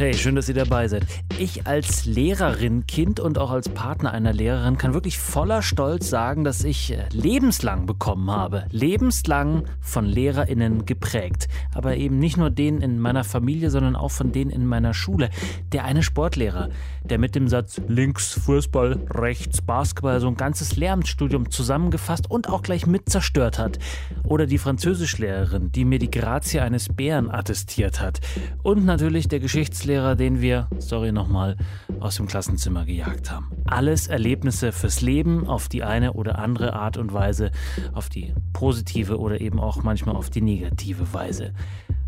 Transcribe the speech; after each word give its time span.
Hey, 0.00 0.14
schön, 0.14 0.36
dass 0.36 0.48
ihr 0.48 0.54
dabei 0.54 0.86
seid. 0.86 1.04
Ich 1.40 1.66
als 1.66 2.06
Lehrerin, 2.06 2.86
Kind 2.86 3.18
und 3.18 3.36
auch 3.36 3.50
als 3.50 3.68
Partner 3.68 4.12
einer 4.12 4.32
Lehrerin 4.32 4.78
kann 4.78 4.94
wirklich 4.94 5.18
voller 5.18 5.60
Stolz 5.60 6.08
sagen, 6.08 6.44
dass 6.44 6.62
ich 6.62 6.92
äh, 6.92 7.06
lebenslang 7.10 7.84
bekommen 7.84 8.30
habe. 8.30 8.66
Lebenslang 8.70 9.64
von 9.80 10.04
LehrerInnen 10.04 10.86
geprägt. 10.86 11.48
Aber 11.74 11.96
eben 11.96 12.20
nicht 12.20 12.36
nur 12.36 12.50
denen 12.50 12.80
in 12.80 13.00
meiner 13.00 13.24
Familie, 13.24 13.70
sondern 13.70 13.96
auch 13.96 14.12
von 14.12 14.30
denen 14.30 14.52
in 14.52 14.66
meiner 14.66 14.94
Schule. 14.94 15.30
Der 15.72 15.84
eine 15.84 16.04
Sportlehrer, 16.04 16.68
der 17.02 17.18
mit 17.18 17.34
dem 17.34 17.48
Satz 17.48 17.80
links 17.88 18.34
Fußball, 18.34 19.00
rechts 19.10 19.62
Basketball 19.62 20.20
so 20.20 20.28
ein 20.28 20.36
ganzes 20.36 20.76
Lehramtsstudium 20.76 21.50
zusammengefasst 21.50 22.30
und 22.30 22.48
auch 22.48 22.62
gleich 22.62 22.86
mit 22.86 23.08
zerstört 23.08 23.58
hat. 23.58 23.80
Oder 24.22 24.46
die 24.46 24.58
Französischlehrerin, 24.58 25.72
die 25.72 25.84
mir 25.84 25.98
die 25.98 26.10
Grazie 26.10 26.60
eines 26.60 26.88
Bären 26.88 27.32
attestiert 27.32 28.00
hat. 28.00 28.20
Und 28.62 28.84
natürlich 28.84 29.26
der 29.26 29.40
Geschichtslehrer, 29.40 29.87
Deutschlehrer, 29.88 30.16
den 30.16 30.42
wir, 30.42 30.68
sorry 30.80 31.12
nochmal, 31.12 31.56
aus 31.98 32.16
dem 32.16 32.26
Klassenzimmer 32.26 32.84
gejagt 32.84 33.30
haben. 33.30 33.50
Alles 33.64 34.06
Erlebnisse 34.06 34.70
fürs 34.70 35.00
Leben 35.00 35.46
auf 35.46 35.70
die 35.70 35.82
eine 35.82 36.12
oder 36.12 36.38
andere 36.38 36.74
Art 36.74 36.98
und 36.98 37.14
Weise, 37.14 37.52
auf 37.94 38.10
die 38.10 38.34
positive 38.52 39.18
oder 39.18 39.40
eben 39.40 39.58
auch 39.58 39.82
manchmal 39.82 40.14
auf 40.14 40.28
die 40.28 40.42
negative 40.42 41.14
Weise. 41.14 41.54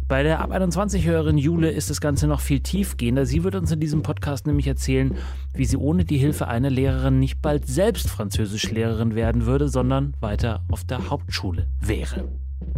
Bei 0.09 0.23
der 0.23 0.41
Ab 0.41 0.51
21 0.51 1.07
Hörerin 1.07 1.38
Jule 1.38 1.71
ist 1.71 1.88
das 1.88 2.02
Ganze 2.02 2.27
noch 2.27 2.41
viel 2.41 2.61
tiefgehender. 2.61 3.24
Sie 3.24 3.45
wird 3.45 3.55
uns 3.55 3.73
in 3.73 3.80
diesem 3.80 4.02
Podcast 4.02 4.47
nämlich 4.47 4.66
erzählen, 4.66 5.16
wie 5.55 5.65
sie 5.65 5.79
ohne 5.79 6.05
die 6.05 6.19
Hilfe 6.19 6.49
einer 6.49 6.69
Lehrerin 6.69 7.19
nicht 7.19 7.41
bald 7.41 7.66
selbst 7.66 8.10
Französischlehrerin 8.10 9.15
werden 9.15 9.47
würde, 9.47 9.71
sondern 9.71 10.12
weiter 10.21 10.65
auf 10.69 10.85
der 10.85 11.09
Hauptschule 11.09 11.66
wäre. 11.80 12.29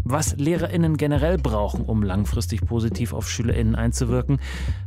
Was 0.05 0.37
LehrerInnen 0.37 0.97
generell 0.97 1.39
brauchen, 1.39 1.85
um 1.85 2.03
langfristig 2.03 2.67
positiv 2.67 3.13
auf 3.13 3.31
SchülerInnen 3.31 3.75
einzuwirken, 3.75 4.41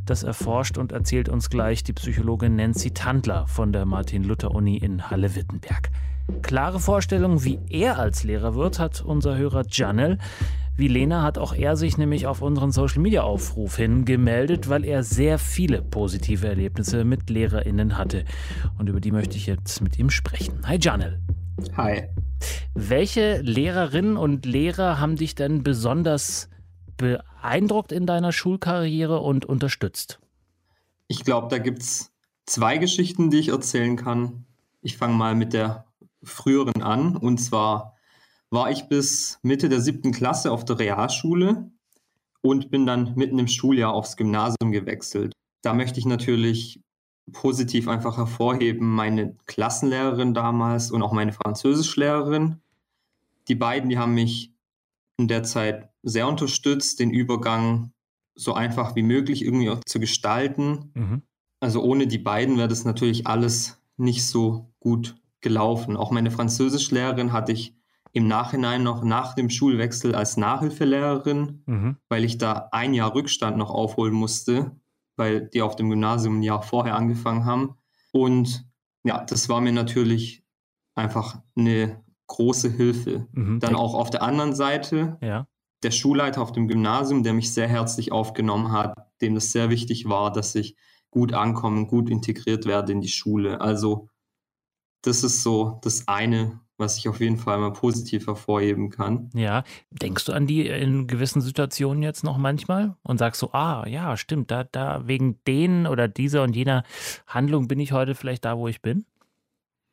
das 0.04 0.22
erforscht 0.22 0.78
und 0.78 0.92
erzählt 0.92 1.28
uns 1.28 1.50
gleich 1.50 1.82
die 1.82 1.92
Psychologin 1.94 2.56
Nancy 2.56 2.92
Tandler 2.92 3.46
von 3.46 3.72
der 3.72 3.86
Martin-Luther-Uni 3.86 4.76
in 4.76 5.10
Halle-Wittenberg. 5.10 5.90
Klare 6.42 6.80
Vorstellungen, 6.80 7.44
wie 7.44 7.58
er 7.68 7.98
als 7.98 8.24
Lehrer 8.24 8.54
wird, 8.54 8.78
hat 8.78 9.00
unser 9.00 9.36
Hörer 9.36 9.64
Janel. 9.70 10.18
Wie 10.76 10.88
Lena 10.88 11.22
hat 11.22 11.38
auch 11.38 11.54
er 11.54 11.76
sich 11.76 11.96
nämlich 11.96 12.26
auf 12.26 12.42
unseren 12.42 12.70
Social-Media-Aufruf 12.70 13.76
hin 13.76 14.04
gemeldet, 14.04 14.68
weil 14.68 14.84
er 14.84 15.02
sehr 15.02 15.38
viele 15.38 15.80
positive 15.80 16.46
Erlebnisse 16.46 17.04
mit 17.04 17.30
LehrerInnen 17.30 17.96
hatte. 17.96 18.24
Und 18.78 18.88
über 18.88 19.00
die 19.00 19.12
möchte 19.12 19.36
ich 19.36 19.46
jetzt 19.46 19.80
mit 19.80 19.98
ihm 19.98 20.10
sprechen. 20.10 20.60
Hi 20.66 20.78
Janel. 20.78 21.18
Hi. 21.76 22.02
Welche 22.74 23.40
Lehrerinnen 23.40 24.16
und 24.16 24.44
Lehrer 24.44 25.00
haben 25.00 25.16
dich 25.16 25.34
denn 25.34 25.62
besonders 25.62 26.50
beeindruckt 26.96 27.92
in 27.92 28.06
deiner 28.06 28.32
Schulkarriere 28.32 29.20
und 29.20 29.44
unterstützt? 29.44 30.20
Ich 31.08 31.24
glaube, 31.24 31.48
da 31.48 31.58
gibt 31.58 31.82
es 31.82 32.12
zwei 32.46 32.78
Geschichten, 32.78 33.30
die 33.30 33.38
ich 33.38 33.48
erzählen 33.48 33.96
kann. 33.96 34.44
Ich 34.82 34.96
fange 34.96 35.14
mal 35.14 35.34
mit 35.34 35.52
der 35.52 35.86
früheren 36.22 36.82
an. 36.82 37.16
Und 37.16 37.38
zwar 37.38 37.96
war 38.50 38.70
ich 38.70 38.88
bis 38.88 39.38
Mitte 39.42 39.68
der 39.68 39.80
siebten 39.80 40.12
Klasse 40.12 40.50
auf 40.50 40.64
der 40.64 40.78
Realschule 40.78 41.70
und 42.42 42.70
bin 42.70 42.86
dann 42.86 43.14
mitten 43.16 43.38
im 43.38 43.48
Schuljahr 43.48 43.92
aufs 43.92 44.16
Gymnasium 44.16 44.72
gewechselt. 44.72 45.32
Da 45.62 45.74
möchte 45.74 45.98
ich 45.98 46.06
natürlich 46.06 46.80
positiv 47.32 47.88
einfach 47.88 48.16
hervorheben, 48.16 48.88
meine 48.88 49.36
Klassenlehrerin 49.46 50.34
damals 50.34 50.90
und 50.90 51.02
auch 51.02 51.12
meine 51.12 51.32
Französischlehrerin. 51.32 52.60
Die 53.48 53.54
beiden, 53.54 53.90
die 53.90 53.98
haben 53.98 54.14
mich 54.14 54.52
in 55.16 55.28
der 55.28 55.42
Zeit 55.42 55.90
sehr 56.02 56.28
unterstützt, 56.28 57.00
den 57.00 57.10
Übergang 57.10 57.92
so 58.34 58.54
einfach 58.54 58.94
wie 58.96 59.02
möglich 59.02 59.44
irgendwie 59.44 59.70
auch 59.70 59.80
zu 59.84 59.98
gestalten. 59.98 60.90
Mhm. 60.94 61.22
Also 61.58 61.82
ohne 61.82 62.06
die 62.06 62.18
beiden 62.18 62.58
wäre 62.58 62.68
das 62.68 62.84
natürlich 62.84 63.26
alles 63.26 63.80
nicht 63.96 64.26
so 64.26 64.70
gut 64.78 65.16
gelaufen. 65.40 65.96
Auch 65.96 66.10
meine 66.10 66.30
Französischlehrerin 66.30 67.32
hatte 67.32 67.52
ich 67.52 67.74
im 68.12 68.28
Nachhinein 68.28 68.82
noch 68.82 69.02
nach 69.02 69.34
dem 69.34 69.50
Schulwechsel 69.50 70.14
als 70.14 70.36
Nachhilfelehrerin, 70.36 71.62
mhm. 71.66 71.96
weil 72.08 72.24
ich 72.24 72.38
da 72.38 72.68
ein 72.72 72.94
Jahr 72.94 73.14
Rückstand 73.14 73.56
noch 73.56 73.70
aufholen 73.70 74.14
musste 74.14 74.72
weil 75.16 75.48
die 75.48 75.62
auf 75.62 75.76
dem 75.76 75.90
Gymnasium 75.90 76.38
ein 76.38 76.42
Jahr 76.42 76.62
vorher 76.62 76.94
angefangen 76.94 77.44
haben. 77.44 77.76
Und 78.12 78.66
ja, 79.04 79.24
das 79.24 79.48
war 79.48 79.60
mir 79.60 79.72
natürlich 79.72 80.44
einfach 80.94 81.40
eine 81.56 82.02
große 82.26 82.70
Hilfe. 82.70 83.26
Mhm. 83.32 83.60
Dann 83.60 83.74
auch 83.74 83.94
auf 83.94 84.10
der 84.10 84.22
anderen 84.22 84.54
Seite 84.54 85.18
ja. 85.20 85.46
der 85.82 85.90
Schulleiter 85.90 86.42
auf 86.42 86.52
dem 86.52 86.68
Gymnasium, 86.68 87.22
der 87.22 87.32
mich 87.32 87.52
sehr 87.52 87.68
herzlich 87.68 88.12
aufgenommen 88.12 88.72
hat, 88.72 88.94
dem 89.20 89.36
es 89.36 89.52
sehr 89.52 89.70
wichtig 89.70 90.08
war, 90.08 90.32
dass 90.32 90.54
ich 90.54 90.76
gut 91.10 91.32
ankomme, 91.32 91.86
gut 91.86 92.10
integriert 92.10 92.66
werde 92.66 92.92
in 92.92 93.00
die 93.00 93.08
Schule. 93.08 93.60
Also 93.60 94.08
das 95.02 95.22
ist 95.22 95.42
so 95.42 95.78
das 95.82 96.08
eine, 96.08 96.60
was 96.78 96.98
ich 96.98 97.08
auf 97.08 97.20
jeden 97.20 97.38
Fall 97.38 97.58
mal 97.58 97.72
positiv 97.72 98.26
hervorheben 98.26 98.90
kann. 98.90 99.30
Ja, 99.34 99.64
denkst 99.90 100.24
du 100.26 100.32
an 100.32 100.46
die 100.46 100.66
in 100.66 101.06
gewissen 101.06 101.40
Situationen 101.40 102.02
jetzt 102.02 102.24
noch 102.24 102.38
manchmal 102.38 102.96
und 103.02 103.18
sagst 103.18 103.40
so, 103.40 103.52
ah, 103.52 103.86
ja, 103.86 104.16
stimmt, 104.16 104.50
da, 104.50 104.64
da 104.64 105.06
wegen 105.06 105.38
denen 105.46 105.86
oder 105.86 106.08
dieser 106.08 106.42
und 106.42 106.54
jener 106.54 106.84
Handlung 107.26 107.68
bin 107.68 107.80
ich 107.80 107.92
heute 107.92 108.14
vielleicht 108.14 108.44
da, 108.44 108.58
wo 108.58 108.68
ich 108.68 108.82
bin? 108.82 109.04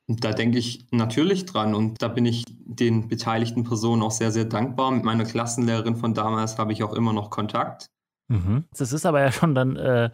Da 0.08 0.34
denke 0.34 0.58
ich 0.58 0.86
natürlich 0.92 1.46
dran 1.46 1.74
und 1.74 2.02
da 2.02 2.10
bin 2.10 2.26
ich 2.26 2.44
den 2.48 3.08
beteiligten 3.08 3.64
Personen 3.64 4.02
auch 4.02 4.12
sehr, 4.12 4.32
sehr 4.32 4.46
dankbar. 4.46 4.92
Mit 4.92 5.06
meiner 5.06 5.24
Klassenlehrerin 5.24 5.96
von 5.96 6.14
damals 6.14 6.58
habe 6.58 6.74
ich 6.74 6.84
auch 6.84 6.94
immer 6.94 7.14
noch 7.14 7.30
Kontakt. 7.30 7.90
Mhm. 8.28 8.66
Das 8.78 8.92
ist 8.92 9.06
aber 9.06 9.22
ja 9.22 9.32
schon 9.32 9.56
dann 9.56 9.78
äh, 9.78 10.10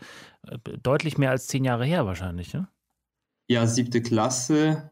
deutlich 0.84 1.18
mehr 1.18 1.31
als 1.31 1.47
zehn 1.47 1.66
Jahre 1.66 1.86
her 1.86 2.06
wahrscheinlich, 2.06 2.53
ja? 2.53 2.68
Ja, 3.47 3.66
siebte 3.66 4.03
Klasse, 4.03 4.91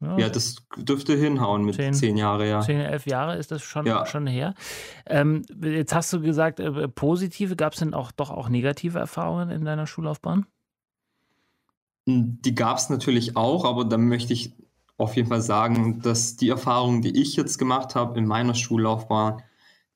ja. 0.00 0.18
ja, 0.18 0.28
das 0.28 0.56
dürfte 0.76 1.16
hinhauen 1.16 1.64
mit 1.64 1.74
zehn, 1.74 1.92
zehn 1.92 2.16
Jahren, 2.16 2.46
ja. 2.46 2.60
Zehn, 2.60 2.80
elf 2.80 3.06
Jahre 3.06 3.36
ist 3.36 3.50
das 3.50 3.62
schon, 3.62 3.84
ja. 3.84 4.06
schon 4.06 4.26
her. 4.26 4.54
Ähm, 5.06 5.42
jetzt 5.60 5.94
hast 5.94 6.12
du 6.12 6.20
gesagt, 6.20 6.60
äh, 6.60 6.88
positive, 6.88 7.56
gab 7.56 7.72
es 7.72 7.80
denn 7.80 7.94
auch 7.94 8.12
doch 8.12 8.30
auch 8.30 8.48
negative 8.48 8.98
Erfahrungen 8.98 9.50
in 9.50 9.64
deiner 9.64 9.88
Schullaufbahn? 9.88 10.46
Hm, 12.06 12.38
die 12.42 12.54
gab 12.54 12.78
es 12.78 12.90
natürlich 12.90 13.36
auch, 13.36 13.64
aber 13.64 13.84
da 13.84 13.98
möchte 13.98 14.32
ich 14.32 14.54
auf 14.98 15.16
jeden 15.16 15.28
Fall 15.28 15.42
sagen, 15.42 16.00
dass 16.00 16.36
die 16.36 16.48
Erfahrungen, 16.48 17.02
die 17.02 17.20
ich 17.20 17.34
jetzt 17.36 17.58
gemacht 17.58 17.94
habe 17.94 18.18
in 18.18 18.26
meiner 18.26 18.54
Schullaufbahn, 18.54 19.42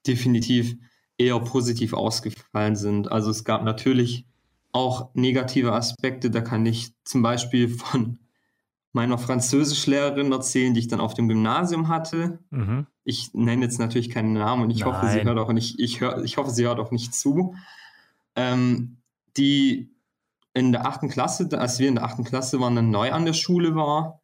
definitiv 0.07 0.77
eher 1.17 1.39
positiv 1.41 1.93
ausgefallen 1.93 2.75
sind. 2.75 3.11
Also 3.11 3.31
es 3.31 3.45
gab 3.45 3.63
natürlich 3.63 4.27
auch 4.73 5.15
negative 5.15 5.73
Aspekte. 5.73 6.31
Da 6.31 6.41
kann 6.41 6.67
ich 6.67 6.93
zum 7.05 7.23
Beispiel 7.23 7.69
von 7.69 8.19
meiner 8.93 9.19
Französischlehrerin 9.19 10.31
erzählen, 10.33 10.75
die 10.75 10.81
ich 10.81 10.89
dann 10.89 11.01
auf 11.01 11.15
dem 11.15 11.29
Gymnasium 11.29 11.89
hatte. 11.89 12.39
Mhm. 12.51 12.87
Ich 13.05 13.33
nenne 13.33 13.65
jetzt 13.65 13.79
natürlich 13.79 14.11
keinen 14.11 14.35
Namen 14.35 14.65
und 14.65 14.71
ich 14.71 14.81
Nein. 14.81 14.93
hoffe, 14.93 15.09
sie 15.09 15.23
hört 15.23 15.39
auch 15.39 15.53
nicht, 15.53 15.81
ich, 15.81 16.01
hör, 16.01 16.23
ich 16.23 16.37
hoffe, 16.37 16.51
sie 16.51 16.67
hört 16.67 16.79
auch 16.79 16.91
nicht 16.91 17.15
zu. 17.15 17.55
Ähm, 18.37 18.99
die 19.37 19.91
in 20.55 20.73
der 20.73 20.87
achten 20.87 21.09
Klasse, 21.09 21.49
als 21.59 21.79
wir 21.79 21.89
in 21.89 21.95
der 21.95 22.05
achten 22.05 22.25
Klasse 22.25 22.61
waren, 22.61 22.77
dann 22.77 22.91
neu 22.91 23.13
an 23.13 23.25
der 23.25 23.33
Schule 23.33 23.75
war 23.75 24.21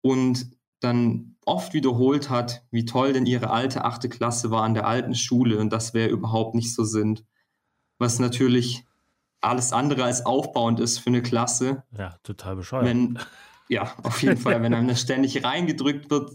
und 0.00 0.50
dann 0.80 1.36
oft 1.44 1.74
wiederholt 1.74 2.30
hat, 2.30 2.64
wie 2.70 2.84
toll 2.84 3.12
denn 3.12 3.26
ihre 3.26 3.50
alte 3.50 3.84
achte 3.84 4.08
Klasse 4.08 4.50
war 4.50 4.62
an 4.62 4.74
der 4.74 4.86
alten 4.86 5.14
Schule 5.14 5.58
und 5.58 5.70
dass 5.70 5.94
wir 5.94 6.08
überhaupt 6.08 6.54
nicht 6.54 6.74
so 6.74 6.84
sind. 6.84 7.24
Was 7.98 8.18
natürlich 8.18 8.84
alles 9.40 9.72
andere 9.72 10.04
als 10.04 10.24
aufbauend 10.24 10.80
ist 10.80 10.98
für 10.98 11.10
eine 11.10 11.22
Klasse. 11.22 11.84
Ja, 11.96 12.16
total 12.22 12.56
bescheuert. 12.56 12.84
Wenn, 12.84 13.18
ja, 13.68 13.92
auf 14.02 14.22
jeden 14.22 14.36
Fall, 14.36 14.62
wenn 14.62 14.74
einem 14.74 14.88
das 14.88 15.00
ständig 15.00 15.44
reingedrückt 15.44 16.10
wird, 16.10 16.32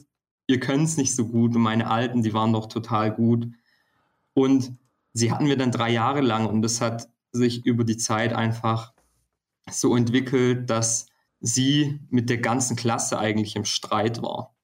ihr 0.48 0.60
könnt 0.60 0.84
es 0.84 0.98
nicht 0.98 1.16
so 1.16 1.28
gut 1.28 1.56
und 1.56 1.62
meine 1.62 1.90
Alten, 1.90 2.22
die 2.22 2.34
waren 2.34 2.54
doch 2.54 2.68
total 2.68 3.12
gut. 3.12 3.48
Und 4.34 4.78
sie 5.14 5.32
hatten 5.32 5.48
wir 5.48 5.58
dann 5.58 5.72
drei 5.72 5.90
Jahre 5.92 6.22
lang 6.22 6.46
und 6.48 6.62
das 6.62 6.82
hat 6.82 7.10
sich 7.32 7.66
über 7.66 7.84
die 7.84 7.98
Zeit 7.98 8.34
einfach 8.34 8.94
so 9.70 9.96
entwickelt, 9.96 10.70
dass 10.70 11.08
sie 11.40 12.00
mit 12.10 12.30
der 12.30 12.38
ganzen 12.38 12.76
Klasse 12.76 13.18
eigentlich 13.18 13.56
im 13.56 13.66
Streit 13.66 14.22
war. 14.22 14.56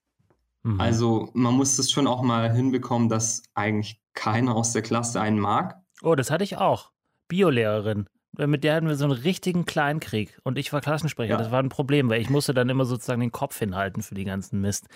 Mhm. 0.64 0.80
Also 0.80 1.30
man 1.34 1.54
muss 1.54 1.78
das 1.78 1.90
schon 1.90 2.08
auch 2.08 2.22
mal 2.22 2.54
hinbekommen, 2.54 3.10
dass 3.10 3.44
eigentlich 3.54 4.02
keiner 4.14 4.56
aus 4.56 4.74
der 4.74 4.82
Klasse 4.82 5.22
einen 5.22 5.40
mag. 5.40 5.82
Oh, 6.02 6.16
das 6.16 6.32
hatte 6.32 6.44
ich 6.44 6.58
auch. 6.58 6.92
Biolehrerin 7.28 8.08
mit 8.38 8.64
der 8.64 8.76
hatten 8.76 8.88
wir 8.88 8.96
so 8.96 9.06
einen 9.06 9.14
richtigen 9.14 9.66
Kleinkrieg 9.66 10.38
und 10.44 10.58
ich 10.58 10.72
war 10.72 10.82
Klassensprecher. 10.82 11.32
Ja. 11.32 11.38
Das 11.38 11.52
war 11.52 11.62
ein 11.62 11.70
Problem, 11.70 12.10
weil 12.10 12.22
ich 12.22 12.30
musste 12.30 12.54
dann 12.54 12.70
immer 12.70 12.86
sozusagen 12.86 13.22
den 13.22 13.32
Kopf 13.32 13.58
hinhalten 13.58 14.04
für 14.04 14.16
die 14.16 14.24
ganzen 14.24 14.62
Mist, 14.62 14.88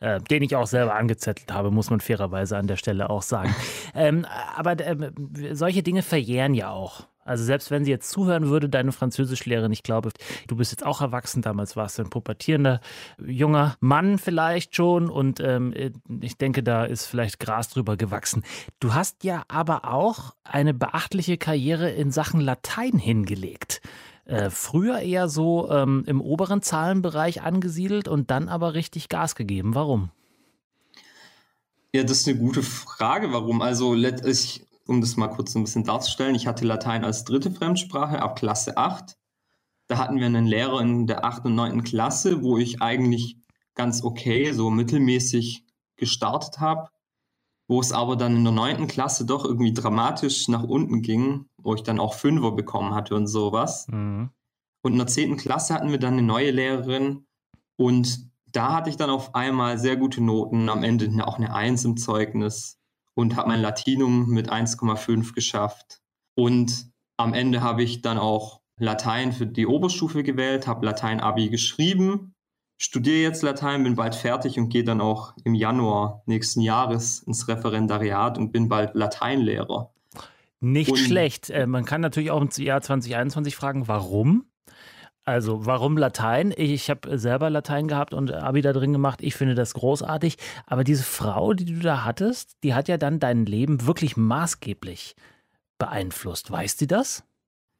äh, 0.00 0.20
den 0.20 0.42
ich 0.42 0.54
auch 0.56 0.66
selber 0.66 0.94
angezettelt 0.94 1.52
habe, 1.52 1.70
muss 1.70 1.90
man 1.90 2.00
fairerweise 2.00 2.56
an 2.56 2.66
der 2.66 2.76
Stelle 2.76 3.10
auch 3.10 3.22
sagen. 3.22 3.54
ähm, 3.94 4.26
aber 4.56 4.78
äh, 4.78 5.10
solche 5.52 5.82
Dinge 5.82 6.02
verjähren 6.02 6.54
ja 6.54 6.70
auch. 6.70 7.06
Also 7.24 7.44
selbst 7.44 7.70
wenn 7.70 7.84
sie 7.84 7.90
jetzt 7.90 8.10
zuhören 8.10 8.48
würde, 8.48 8.68
deine 8.68 8.92
Französischlehrerin, 8.92 9.72
ich 9.72 9.82
glaube, 9.82 10.10
du 10.48 10.56
bist 10.56 10.72
jetzt 10.72 10.84
auch 10.84 11.00
erwachsen, 11.00 11.42
damals 11.42 11.76
warst 11.76 11.98
du 11.98 12.02
ein 12.02 12.10
pubertierender 12.10 12.80
junger 13.24 13.76
Mann 13.80 14.18
vielleicht 14.18 14.74
schon 14.74 15.08
und 15.08 15.40
ähm, 15.40 15.72
ich 16.20 16.36
denke, 16.36 16.62
da 16.62 16.84
ist 16.84 17.06
vielleicht 17.06 17.38
Gras 17.38 17.68
drüber 17.68 17.96
gewachsen. 17.96 18.42
Du 18.80 18.94
hast 18.94 19.24
ja 19.24 19.44
aber 19.48 19.92
auch 19.92 20.34
eine 20.42 20.74
beachtliche 20.74 21.38
Karriere 21.38 21.90
in 21.90 22.10
Sachen 22.10 22.40
Latein 22.40 22.98
hingelegt. 22.98 23.80
Äh, 24.24 24.50
früher 24.50 25.00
eher 25.00 25.28
so 25.28 25.70
ähm, 25.70 26.04
im 26.06 26.20
oberen 26.20 26.62
Zahlenbereich 26.62 27.42
angesiedelt 27.42 28.08
und 28.08 28.30
dann 28.30 28.48
aber 28.48 28.74
richtig 28.74 29.08
Gas 29.08 29.34
gegeben. 29.34 29.74
Warum? 29.74 30.10
Ja, 31.94 32.02
das 32.04 32.20
ist 32.20 32.28
eine 32.28 32.38
gute 32.38 32.62
Frage, 32.62 33.32
warum. 33.32 33.60
Also, 33.60 33.94
ich, 33.94 34.64
um 34.92 35.00
das 35.00 35.16
mal 35.16 35.28
kurz 35.28 35.54
ein 35.54 35.64
bisschen 35.64 35.84
darzustellen, 35.84 36.34
ich 36.34 36.46
hatte 36.46 36.66
Latein 36.66 37.02
als 37.04 37.24
dritte 37.24 37.50
Fremdsprache 37.50 38.20
ab 38.20 38.36
Klasse 38.36 38.76
8. 38.76 39.16
Da 39.88 39.98
hatten 39.98 40.18
wir 40.18 40.26
einen 40.26 40.46
Lehrer 40.46 40.80
in 40.80 41.06
der 41.06 41.24
8. 41.24 41.46
und 41.46 41.54
9. 41.54 41.82
Klasse, 41.82 42.42
wo 42.42 42.58
ich 42.58 42.82
eigentlich 42.82 43.38
ganz 43.74 44.04
okay, 44.04 44.52
so 44.52 44.70
mittelmäßig 44.70 45.64
gestartet 45.96 46.60
habe, 46.60 46.88
wo 47.68 47.80
es 47.80 47.90
aber 47.90 48.16
dann 48.16 48.36
in 48.36 48.44
der 48.44 48.52
9. 48.52 48.86
Klasse 48.86 49.24
doch 49.24 49.46
irgendwie 49.46 49.72
dramatisch 49.72 50.48
nach 50.48 50.62
unten 50.62 51.00
ging, 51.00 51.46
wo 51.56 51.74
ich 51.74 51.82
dann 51.82 51.98
auch 51.98 52.12
Fünfer 52.12 52.52
bekommen 52.52 52.94
hatte 52.94 53.14
und 53.14 53.26
sowas. 53.26 53.86
Mhm. 53.88 54.30
Und 54.82 54.92
in 54.92 54.98
der 54.98 55.06
10. 55.06 55.38
Klasse 55.38 55.72
hatten 55.72 55.90
wir 55.90 55.98
dann 55.98 56.14
eine 56.14 56.22
neue 56.22 56.50
Lehrerin 56.50 57.24
und 57.76 58.30
da 58.44 58.74
hatte 58.74 58.90
ich 58.90 58.98
dann 58.98 59.08
auf 59.08 59.34
einmal 59.34 59.78
sehr 59.78 59.96
gute 59.96 60.22
Noten, 60.22 60.68
am 60.68 60.84
Ende 60.84 61.26
auch 61.26 61.38
eine 61.38 61.54
Eins 61.54 61.86
im 61.86 61.96
Zeugnis 61.96 62.81
und 63.14 63.36
habe 63.36 63.48
mein 63.48 63.60
Latinum 63.60 64.28
mit 64.28 64.50
1,5 64.50 65.34
geschafft. 65.34 66.00
Und 66.34 66.86
am 67.16 67.34
Ende 67.34 67.60
habe 67.60 67.82
ich 67.82 68.02
dann 68.02 68.18
auch 68.18 68.60
Latein 68.78 69.32
für 69.32 69.46
die 69.46 69.66
Oberstufe 69.66 70.22
gewählt, 70.22 70.66
habe 70.66 70.86
Latein-Abi 70.86 71.50
geschrieben, 71.50 72.34
studiere 72.78 73.22
jetzt 73.22 73.42
Latein, 73.42 73.84
bin 73.84 73.94
bald 73.94 74.14
fertig 74.14 74.58
und 74.58 74.70
gehe 74.70 74.84
dann 74.84 75.00
auch 75.00 75.34
im 75.44 75.54
Januar 75.54 76.22
nächsten 76.26 76.60
Jahres 76.60 77.20
ins 77.20 77.46
Referendariat 77.48 78.38
und 78.38 78.50
bin 78.50 78.68
bald 78.68 78.94
Lateinlehrer. 78.94 79.92
Nicht 80.60 80.90
und 80.90 80.98
schlecht. 80.98 81.50
Äh, 81.50 81.66
man 81.66 81.84
kann 81.84 82.00
natürlich 82.00 82.30
auch 82.30 82.40
im 82.40 82.48
Jahr 82.56 82.80
2021 82.80 83.56
fragen, 83.56 83.88
warum? 83.88 84.46
Also, 85.24 85.66
warum 85.66 85.96
Latein? 85.96 86.52
Ich 86.56 86.90
habe 86.90 87.16
selber 87.16 87.48
Latein 87.48 87.86
gehabt 87.86 88.12
und 88.12 88.32
Abi 88.32 88.60
da 88.60 88.72
drin 88.72 88.92
gemacht. 88.92 89.20
Ich 89.22 89.36
finde 89.36 89.54
das 89.54 89.74
großartig. 89.74 90.36
Aber 90.66 90.82
diese 90.82 91.04
Frau, 91.04 91.52
die 91.52 91.64
du 91.64 91.78
da 91.78 92.04
hattest, 92.04 92.56
die 92.64 92.74
hat 92.74 92.88
ja 92.88 92.96
dann 92.96 93.20
dein 93.20 93.46
Leben 93.46 93.86
wirklich 93.86 94.16
maßgeblich 94.16 95.14
beeinflusst. 95.78 96.50
Weiß 96.50 96.76
sie 96.76 96.88
das? 96.88 97.22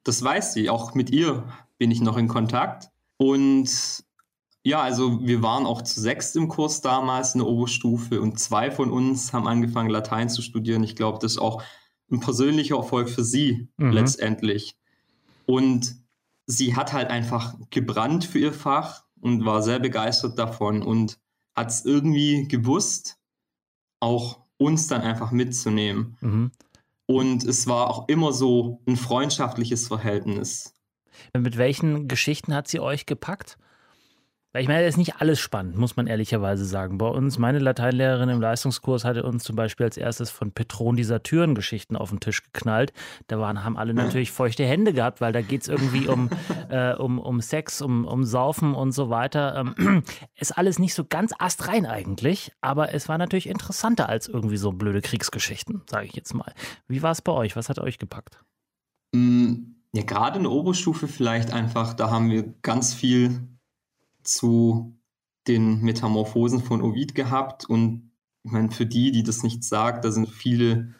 Das 0.04 0.22
weiß 0.22 0.54
sie. 0.54 0.70
Auch 0.70 0.94
mit 0.94 1.10
ihr 1.10 1.44
bin 1.78 1.90
ich 1.90 2.00
noch 2.00 2.16
in 2.16 2.28
Kontakt. 2.28 2.90
Und 3.16 4.04
ja, 4.62 4.80
also 4.80 5.26
wir 5.26 5.42
waren 5.42 5.66
auch 5.66 5.82
zu 5.82 6.00
sechs 6.00 6.36
im 6.36 6.48
Kurs 6.48 6.80
damals 6.80 7.34
in 7.34 7.40
der 7.40 7.48
Oberstufe 7.48 8.20
und 8.20 8.38
zwei 8.38 8.70
von 8.70 8.92
uns 8.92 9.32
haben 9.32 9.48
angefangen, 9.48 9.90
Latein 9.90 10.28
zu 10.28 10.42
studieren. 10.42 10.84
Ich 10.84 10.94
glaube, 10.94 11.18
das 11.20 11.32
ist 11.32 11.38
auch 11.38 11.62
ein 12.10 12.20
persönlicher 12.20 12.76
Erfolg 12.76 13.08
für 13.08 13.24
sie 13.24 13.68
mhm. 13.78 13.90
letztendlich. 13.90 14.76
Und 15.46 16.01
sie 16.46 16.76
hat 16.76 16.92
halt 16.92 17.10
einfach 17.10 17.54
gebrannt 17.70 18.24
für 18.24 18.38
ihr 18.38 18.52
Fach 18.52 19.04
und 19.20 19.44
war 19.44 19.62
sehr 19.62 19.78
begeistert 19.78 20.38
davon 20.38 20.82
und 20.82 21.18
hat 21.56 21.70
es 21.70 21.84
irgendwie 21.84 22.48
gewusst, 22.48 23.18
auch 24.00 24.40
uns 24.56 24.88
dann 24.88 25.02
einfach 25.02 25.30
mitzunehmen. 25.30 26.16
Mhm. 26.20 26.52
Und 27.06 27.44
es 27.44 27.66
war 27.66 27.90
auch 27.90 28.08
immer 28.08 28.32
so 28.32 28.80
ein 28.86 28.96
freundschaftliches 28.96 29.88
Verhältnis. 29.88 30.74
Mit 31.36 31.58
welchen 31.58 32.08
Geschichten 32.08 32.54
hat 32.54 32.68
sie 32.68 32.80
euch 32.80 33.06
gepackt? 33.06 33.58
Weil 34.52 34.62
ich 34.62 34.68
meine, 34.68 34.84
das 34.84 34.94
ist 34.94 34.98
nicht 34.98 35.16
alles 35.16 35.40
spannend, 35.40 35.78
muss 35.78 35.96
man 35.96 36.06
ehrlicherweise 36.06 36.66
sagen. 36.66 36.98
Bei 36.98 37.06
uns, 37.06 37.38
meine 37.38 37.58
Lateinlehrerin 37.58 38.28
im 38.28 38.40
Leistungskurs 38.40 39.04
hatte 39.04 39.22
uns 39.22 39.44
zum 39.44 39.56
Beispiel 39.56 39.84
als 39.84 39.96
erstes 39.96 40.30
von 40.30 40.52
Petron 40.52 40.94
dieser 40.94 41.22
Türengeschichten 41.22 41.96
auf 41.96 42.10
den 42.10 42.20
Tisch 42.20 42.42
geknallt. 42.42 42.92
Da 43.28 43.38
waren, 43.38 43.64
haben 43.64 43.78
alle 43.78 43.94
natürlich 43.94 44.30
feuchte 44.30 44.64
Hände 44.66 44.92
gehabt, 44.92 45.22
weil 45.22 45.32
da 45.32 45.40
geht 45.40 45.62
es 45.62 45.68
irgendwie 45.68 46.06
um, 46.06 46.28
äh, 46.68 46.92
um, 46.92 47.18
um 47.18 47.40
Sex, 47.40 47.80
um, 47.80 48.04
um 48.04 48.24
Saufen 48.24 48.74
und 48.74 48.92
so 48.92 49.08
weiter. 49.08 49.56
Ähm, 49.78 50.02
ist 50.38 50.52
alles 50.58 50.78
nicht 50.78 50.92
so 50.92 51.06
ganz 51.06 51.32
astrein 51.38 51.86
eigentlich, 51.86 52.52
aber 52.60 52.92
es 52.92 53.08
war 53.08 53.16
natürlich 53.16 53.48
interessanter 53.48 54.10
als 54.10 54.28
irgendwie 54.28 54.58
so 54.58 54.72
blöde 54.72 55.00
Kriegsgeschichten, 55.00 55.80
sage 55.88 56.06
ich 56.06 56.14
jetzt 56.14 56.34
mal. 56.34 56.52
Wie 56.88 57.02
war 57.02 57.12
es 57.12 57.22
bei 57.22 57.32
euch? 57.32 57.56
Was 57.56 57.70
hat 57.70 57.78
euch 57.78 57.98
gepackt? 57.98 58.44
Mm, 59.14 59.76
ja, 59.94 60.02
gerade 60.02 60.36
in 60.36 60.42
der 60.42 60.52
Oberstufe 60.52 61.08
vielleicht 61.08 61.54
einfach, 61.54 61.94
da 61.94 62.10
haben 62.10 62.30
wir 62.30 62.52
ganz 62.60 62.92
viel 62.92 63.48
zu 64.24 64.94
den 65.46 65.80
Metamorphosen 65.82 66.62
von 66.62 66.82
Ovid 66.82 67.14
gehabt 67.14 67.68
und 67.68 68.10
ich 68.44 68.50
meine, 68.50 68.70
für 68.70 68.86
die, 68.86 69.12
die 69.12 69.22
das 69.22 69.42
nicht 69.42 69.62
sagt, 69.62 70.04
da 70.04 70.10
sind 70.10 70.28
viele 70.28 70.94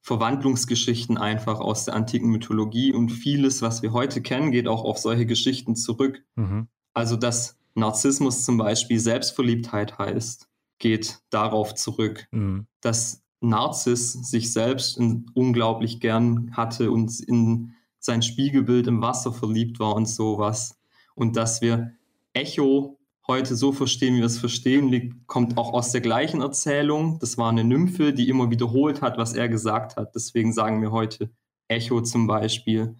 Verwandlungsgeschichten 0.00 1.16
einfach 1.16 1.60
aus 1.60 1.86
der 1.86 1.94
antiken 1.94 2.30
Mythologie 2.30 2.92
und 2.92 3.10
vieles, 3.10 3.62
was 3.62 3.82
wir 3.82 3.92
heute 3.92 4.20
kennen, 4.20 4.52
geht 4.52 4.68
auch 4.68 4.84
auf 4.84 4.98
solche 4.98 5.26
Geschichten 5.26 5.76
zurück. 5.76 6.22
Mhm. 6.36 6.68
Also, 6.92 7.16
dass 7.16 7.58
Narzissmus 7.74 8.44
zum 8.44 8.58
Beispiel 8.58 9.00
Selbstverliebtheit 9.00 9.98
heißt, 9.98 10.48
geht 10.78 11.20
darauf 11.30 11.74
zurück. 11.74 12.28
Mhm. 12.30 12.66
Dass 12.80 13.22
Narziss 13.40 14.12
sich 14.12 14.52
selbst 14.52 14.98
unglaublich 14.98 16.00
gern 16.00 16.50
hatte 16.56 16.90
und 16.90 17.20
in 17.20 17.72
sein 17.98 18.22
Spiegelbild 18.22 18.86
im 18.86 19.00
Wasser 19.00 19.32
verliebt 19.32 19.80
war 19.80 19.94
und 19.94 20.06
sowas. 20.06 20.78
Und 21.14 21.36
dass 21.36 21.62
wir 21.62 21.92
Echo 22.34 22.98
heute 23.26 23.56
so 23.56 23.72
verstehen, 23.72 24.14
wie 24.14 24.18
wir 24.18 24.26
es 24.26 24.38
verstehen, 24.38 24.88
liegt, 24.88 25.26
kommt 25.26 25.56
auch 25.56 25.72
aus 25.72 25.92
der 25.92 26.02
gleichen 26.02 26.42
Erzählung. 26.42 27.18
Das 27.20 27.38
war 27.38 27.48
eine 27.48 27.64
Nymphe, 27.64 28.12
die 28.12 28.28
immer 28.28 28.50
wiederholt 28.50 29.00
hat, 29.00 29.16
was 29.16 29.32
er 29.32 29.48
gesagt 29.48 29.96
hat. 29.96 30.14
Deswegen 30.14 30.52
sagen 30.52 30.82
wir 30.82 30.90
heute 30.92 31.30
Echo 31.68 32.02
zum 32.02 32.26
Beispiel. 32.26 32.96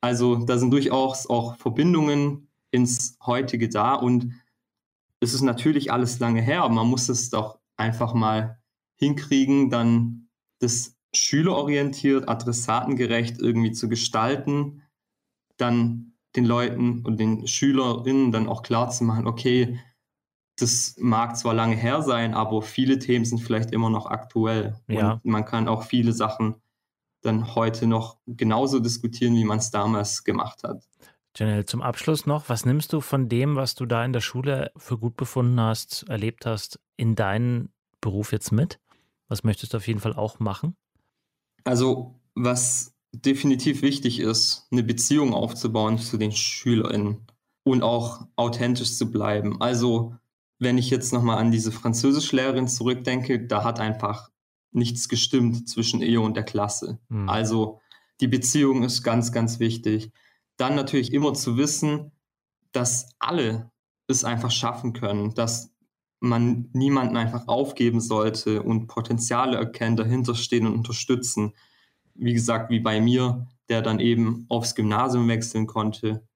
Also 0.00 0.36
da 0.36 0.58
sind 0.58 0.72
durchaus 0.72 1.28
auch 1.28 1.56
Verbindungen 1.56 2.48
ins 2.70 3.16
heutige 3.24 3.68
da 3.68 3.94
und 3.94 4.32
es 5.20 5.34
ist 5.34 5.42
natürlich 5.42 5.92
alles 5.92 6.18
lange 6.18 6.40
her, 6.40 6.62
aber 6.62 6.74
man 6.74 6.88
muss 6.88 7.08
es 7.08 7.30
doch 7.30 7.58
einfach 7.76 8.14
mal 8.14 8.58
hinkriegen, 8.96 9.70
dann 9.70 10.28
das 10.60 10.96
schülerorientiert, 11.14 12.28
adressatengerecht 12.28 13.38
irgendwie 13.38 13.72
zu 13.72 13.88
gestalten, 13.88 14.82
dann 15.56 16.09
den 16.36 16.44
Leuten 16.44 17.04
und 17.04 17.18
den 17.18 17.46
Schülerinnen 17.46 18.32
dann 18.32 18.48
auch 18.48 18.62
klar 18.62 18.90
zu 18.90 19.04
machen, 19.04 19.26
okay, 19.26 19.78
das 20.58 20.96
mag 20.98 21.36
zwar 21.36 21.54
lange 21.54 21.76
her 21.76 22.02
sein, 22.02 22.34
aber 22.34 22.62
viele 22.62 22.98
Themen 22.98 23.24
sind 23.24 23.38
vielleicht 23.38 23.72
immer 23.72 23.90
noch 23.90 24.06
aktuell. 24.06 24.78
Ja. 24.88 25.12
Und 25.12 25.24
man 25.24 25.44
kann 25.44 25.68
auch 25.68 25.84
viele 25.84 26.12
Sachen 26.12 26.56
dann 27.22 27.54
heute 27.54 27.86
noch 27.86 28.18
genauso 28.26 28.80
diskutieren, 28.80 29.34
wie 29.34 29.44
man 29.44 29.58
es 29.58 29.70
damals 29.70 30.24
gemacht 30.24 30.62
hat. 30.62 30.84
Janelle, 31.36 31.64
zum 31.64 31.80
Abschluss 31.80 32.26
noch, 32.26 32.48
was 32.48 32.64
nimmst 32.64 32.92
du 32.92 33.00
von 33.00 33.28
dem, 33.28 33.56
was 33.56 33.74
du 33.74 33.86
da 33.86 34.04
in 34.04 34.12
der 34.12 34.20
Schule 34.20 34.72
für 34.76 34.98
gut 34.98 35.16
befunden 35.16 35.60
hast, 35.60 36.08
erlebt 36.08 36.44
hast, 36.44 36.80
in 36.96 37.14
deinen 37.14 37.72
Beruf 38.00 38.32
jetzt 38.32 38.52
mit? 38.52 38.80
Was 39.28 39.44
möchtest 39.44 39.72
du 39.72 39.76
auf 39.76 39.86
jeden 39.86 40.00
Fall 40.00 40.14
auch 40.14 40.40
machen? 40.40 40.76
Also, 41.64 42.18
was 42.34 42.94
definitiv 43.12 43.82
wichtig 43.82 44.20
ist, 44.20 44.66
eine 44.70 44.82
Beziehung 44.82 45.34
aufzubauen 45.34 45.98
zu 45.98 46.16
den 46.16 46.32
SchülerInnen 46.32 47.26
und 47.64 47.82
auch 47.82 48.26
authentisch 48.36 48.96
zu 48.96 49.10
bleiben. 49.10 49.60
Also, 49.60 50.14
wenn 50.58 50.78
ich 50.78 50.90
jetzt 50.90 51.12
nochmal 51.12 51.38
an 51.38 51.50
diese 51.50 51.72
Französischlehrerin 51.72 52.68
zurückdenke, 52.68 53.46
da 53.46 53.64
hat 53.64 53.80
einfach 53.80 54.30
nichts 54.72 55.08
gestimmt 55.08 55.68
zwischen 55.68 56.02
ihr 56.02 56.20
und 56.20 56.36
der 56.36 56.44
Klasse. 56.44 56.98
Mhm. 57.08 57.28
Also, 57.28 57.80
die 58.20 58.28
Beziehung 58.28 58.82
ist 58.84 59.02
ganz, 59.02 59.32
ganz 59.32 59.58
wichtig. 59.58 60.12
Dann 60.56 60.74
natürlich 60.74 61.12
immer 61.12 61.34
zu 61.34 61.56
wissen, 61.56 62.12
dass 62.72 63.08
alle 63.18 63.70
es 64.06 64.24
einfach 64.24 64.50
schaffen 64.50 64.92
können, 64.92 65.34
dass 65.34 65.72
man 66.20 66.68
niemanden 66.74 67.16
einfach 67.16 67.48
aufgeben 67.48 68.00
sollte 68.00 68.62
und 68.62 68.86
Potenziale 68.86 69.56
erkennen, 69.56 69.96
dahinter 69.96 70.34
stehen 70.34 70.66
und 70.66 70.74
unterstützen 70.74 71.54
wie 72.14 72.32
gesagt, 72.32 72.70
wie 72.70 72.80
bei 72.80 73.00
mir, 73.00 73.46
der 73.68 73.82
dann 73.82 74.00
eben 74.00 74.46
aufs 74.48 74.74
Gymnasium 74.74 75.28
wechseln 75.28 75.66
konnte. 75.66 76.26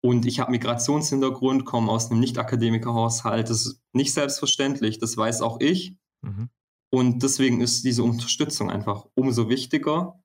Und 0.00 0.26
ich 0.26 0.40
habe 0.40 0.52
Migrationshintergrund, 0.52 1.64
komme 1.64 1.90
aus 1.90 2.10
einem 2.10 2.20
Nicht-Akademiker-Haushalt. 2.20 3.50
Das 3.50 3.66
ist 3.66 3.82
nicht 3.92 4.12
selbstverständlich, 4.12 4.98
das 4.98 5.16
weiß 5.16 5.42
auch 5.42 5.60
ich. 5.60 5.96
Mhm. 6.22 6.48
Und 6.90 7.22
deswegen 7.22 7.60
ist 7.60 7.84
diese 7.84 8.02
Unterstützung 8.02 8.70
einfach 8.70 9.06
umso 9.14 9.48
wichtiger. 9.48 10.22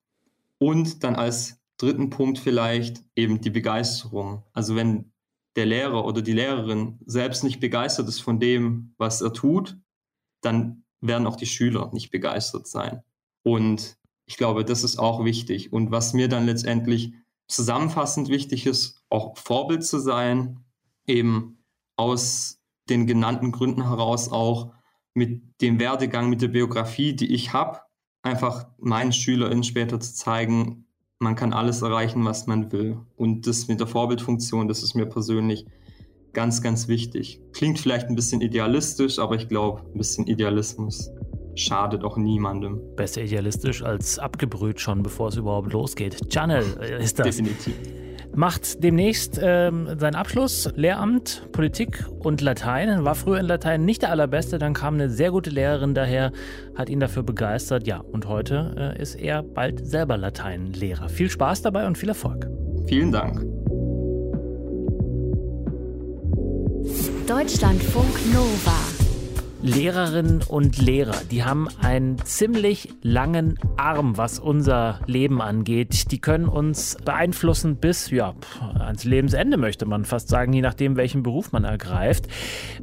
Und 0.59 1.03
dann 1.03 1.15
als 1.15 1.59
dritten 1.77 2.09
Punkt 2.09 2.39
vielleicht 2.39 3.03
eben 3.15 3.41
die 3.41 3.49
Begeisterung. 3.49 4.43
Also 4.53 4.75
wenn 4.75 5.11
der 5.55 5.65
Lehrer 5.65 6.05
oder 6.05 6.21
die 6.21 6.33
Lehrerin 6.33 6.99
selbst 7.05 7.43
nicht 7.43 7.59
begeistert 7.59 8.07
ist 8.07 8.21
von 8.21 8.39
dem, 8.39 8.93
was 8.97 9.21
er 9.21 9.33
tut, 9.33 9.77
dann 10.41 10.83
werden 11.01 11.27
auch 11.27 11.35
die 11.35 11.45
Schüler 11.45 11.89
nicht 11.93 12.11
begeistert 12.11 12.67
sein. 12.67 13.03
Und 13.43 13.97
ich 14.25 14.37
glaube, 14.37 14.65
das 14.65 14.83
ist 14.83 14.97
auch 14.97 15.25
wichtig. 15.25 15.73
Und 15.73 15.91
was 15.91 16.13
mir 16.13 16.27
dann 16.27 16.45
letztendlich 16.45 17.13
zusammenfassend 17.47 18.29
wichtig 18.29 18.65
ist, 18.65 19.03
auch 19.09 19.37
Vorbild 19.37 19.83
zu 19.83 19.99
sein, 19.99 20.59
eben 21.05 21.63
aus 21.97 22.59
den 22.89 23.07
genannten 23.07 23.51
Gründen 23.51 23.87
heraus 23.87 24.29
auch 24.29 24.73
mit 25.13 25.61
dem 25.61 25.79
Werdegang, 25.79 26.29
mit 26.29 26.41
der 26.41 26.47
Biografie, 26.47 27.13
die 27.13 27.33
ich 27.33 27.53
habe, 27.53 27.81
einfach 28.23 28.67
meinen 28.77 29.11
SchülerInnen 29.11 29.63
später 29.63 29.99
zu 29.99 30.13
zeigen, 30.13 30.85
man 31.19 31.35
kann 31.35 31.53
alles 31.53 31.81
erreichen, 31.81 32.25
was 32.25 32.47
man 32.47 32.71
will. 32.71 32.97
Und 33.15 33.47
das 33.47 33.67
mit 33.67 33.79
der 33.79 33.87
Vorbildfunktion, 33.87 34.67
das 34.67 34.83
ist 34.83 34.95
mir 34.95 35.05
persönlich 35.05 35.65
ganz, 36.33 36.61
ganz 36.61 36.87
wichtig. 36.87 37.39
Klingt 37.53 37.79
vielleicht 37.79 38.07
ein 38.07 38.15
bisschen 38.15 38.41
idealistisch, 38.41 39.19
aber 39.19 39.35
ich 39.35 39.47
glaube, 39.47 39.81
ein 39.93 39.97
bisschen 39.97 40.27
Idealismus 40.27 41.11
schadet 41.55 42.03
auch 42.03 42.17
niemandem. 42.17 42.81
Besser 42.95 43.21
idealistisch 43.21 43.83
als 43.83 44.19
abgebrüht 44.19 44.79
schon, 44.79 45.03
bevor 45.03 45.29
es 45.29 45.37
überhaupt 45.37 45.73
losgeht. 45.73 46.29
Channel 46.29 46.63
ist 46.99 47.19
das. 47.19 47.27
Definitiv. 47.27 47.75
Macht 48.35 48.83
demnächst 48.83 49.39
ähm, 49.41 49.87
seinen 49.99 50.15
Abschluss, 50.15 50.71
Lehramt, 50.75 51.47
Politik 51.51 52.03
und 52.19 52.41
Latein. 52.41 53.05
War 53.05 53.13
früher 53.13 53.39
in 53.39 53.45
Latein 53.45 53.85
nicht 53.85 54.01
der 54.01 54.09
allerbeste, 54.09 54.57
dann 54.57 54.73
kam 54.73 54.95
eine 54.95 55.11
sehr 55.11 55.29
gute 55.29 55.51
Lehrerin 55.51 55.93
daher, 55.93 56.31
hat 56.75 56.89
ihn 56.89 56.99
dafür 56.99 57.21
begeistert. 57.21 57.85
Ja, 57.85 57.99
und 57.99 58.27
heute 58.27 58.95
äh, 58.97 59.01
ist 59.01 59.13
er 59.13 59.43
bald 59.43 59.85
selber 59.85 60.17
Lateinlehrer. 60.17 61.09
Viel 61.09 61.29
Spaß 61.29 61.61
dabei 61.61 61.85
und 61.85 61.95
viel 61.95 62.09
Erfolg. 62.09 62.49
Vielen 62.87 63.11
Dank. 63.11 63.45
Deutschlandfunk 67.27 68.33
Nova. 68.33 68.92
Lehrerinnen 69.65 70.41
und 70.45 70.77
Lehrer, 70.77 71.15
die 71.31 71.45
haben 71.45 71.69
einen 71.81 72.17
ziemlich 72.25 72.89
langen 73.01 73.57
Arm, 73.77 74.17
was 74.17 74.37
unser 74.37 74.99
Leben 75.05 75.41
angeht. 75.41 76.11
Die 76.11 76.19
können 76.19 76.49
uns 76.49 76.97
beeinflussen 77.05 77.77
bis 77.77 78.11
ja, 78.11 78.33
ans 78.77 79.05
Lebensende, 79.05 79.55
möchte 79.55 79.85
man 79.85 80.03
fast 80.03 80.27
sagen, 80.27 80.51
je 80.51 80.59
nachdem, 80.59 80.97
welchen 80.97 81.23
Beruf 81.23 81.53
man 81.53 81.63
ergreift. 81.63 82.27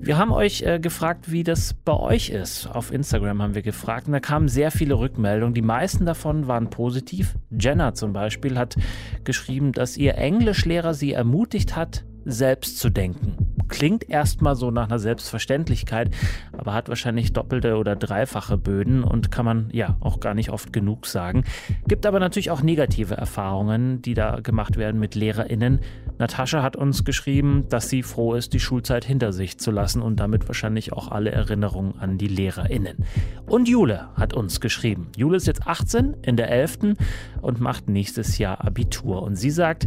Wir 0.01 0.17
haben 0.17 0.33
euch 0.33 0.63
äh, 0.63 0.81
gefragt, 0.81 1.31
wie 1.31 1.45
das 1.45 1.75
bei 1.75 1.93
euch 1.93 2.31
ist. 2.31 2.67
Auf 2.67 2.91
Instagram 2.91 3.43
haben 3.43 3.55
wir 3.55 3.63
gefragt 3.63 4.07
und 4.07 4.15
da 4.15 4.21
kamen 4.21 4.49
sehr 4.49 4.71
viele 4.71 4.95
Rückmeldungen. 4.95 5.53
Die 5.53 5.61
meisten 5.61 6.07
davon 6.07 6.47
waren 6.47 6.71
positiv. 6.71 7.35
Jenna 7.51 7.93
zum 7.93 8.15
Beispiel 8.15 8.57
hat 8.57 8.77
geschrieben, 9.25 9.73
dass 9.73 9.99
ihr 9.99 10.15
Englischlehrer 10.15 10.95
sie 10.95 11.13
ermutigt 11.13 11.77
hat, 11.77 12.05
selbst 12.25 12.79
zu 12.79 12.89
denken 12.89 13.50
klingt 13.71 14.11
erstmal 14.11 14.57
so 14.57 14.71
nach 14.71 14.89
einer 14.89 14.99
Selbstverständlichkeit, 14.99 16.11
aber 16.53 16.75
hat 16.75 16.91
wahrscheinlich 16.91 17.33
doppelte 17.33 17.77
oder 17.77 17.97
dreifache 17.97 18.59
Böden 18.59 19.03
und 19.03 19.31
kann 19.31 19.47
man 19.47 19.69
ja 19.73 19.97
auch 20.01 20.21
gar 20.21 20.35
nicht 20.35 20.51
oft 20.51 20.73
genug 20.73 21.07
sagen. 21.07 21.45
Gibt 21.89 22.05
aber 22.05 22.21
natürlich 22.21 22.51
auch 22.51 22.63
negative 22.63 23.17
Erfahrungen, 23.17 24.03
die 24.03 24.15
da 24.15 24.41
gemacht 24.41 24.77
werden 24.77 25.01
mit 25.01 25.15
LehrerInnen. 25.15 25.81
Natascha 26.19 26.63
hat 26.63 26.77
uns 26.77 27.05
geschrieben, 27.05 27.65
dass 27.71 27.89
sie 27.89 28.03
froh 28.03 28.35
ist, 28.35 28.53
die 28.53 28.61
Schulzeit 28.61 29.05
hinter 29.05 29.33
sich 29.33 29.59
zu 29.59 29.71
lassen 29.71 30.03
und 30.03 30.21
damit 30.21 30.49
wahrscheinlich 30.49 30.93
auch 30.93 31.11
alle 31.11 31.31
Erinnerungen 31.31 31.99
an 31.99 32.19
die 32.19 32.29
LehrerInnen. 32.29 32.99
Und 33.47 33.69
Jule 33.69 34.09
hat 34.17 34.35
uns 34.35 34.61
geschrieben. 34.61 35.09
Jule 35.17 35.37
ist 35.37 35.47
jetzt 35.47 35.67
18 35.67 36.17
in 36.23 36.37
der 36.37 36.51
11. 36.51 36.97
und 37.41 37.61
macht 37.61 37.89
nächstes 37.89 38.37
Jahr 38.39 38.65
Abitur. 38.65 39.23
Und 39.23 39.37
sie 39.37 39.51
sagt, 39.51 39.87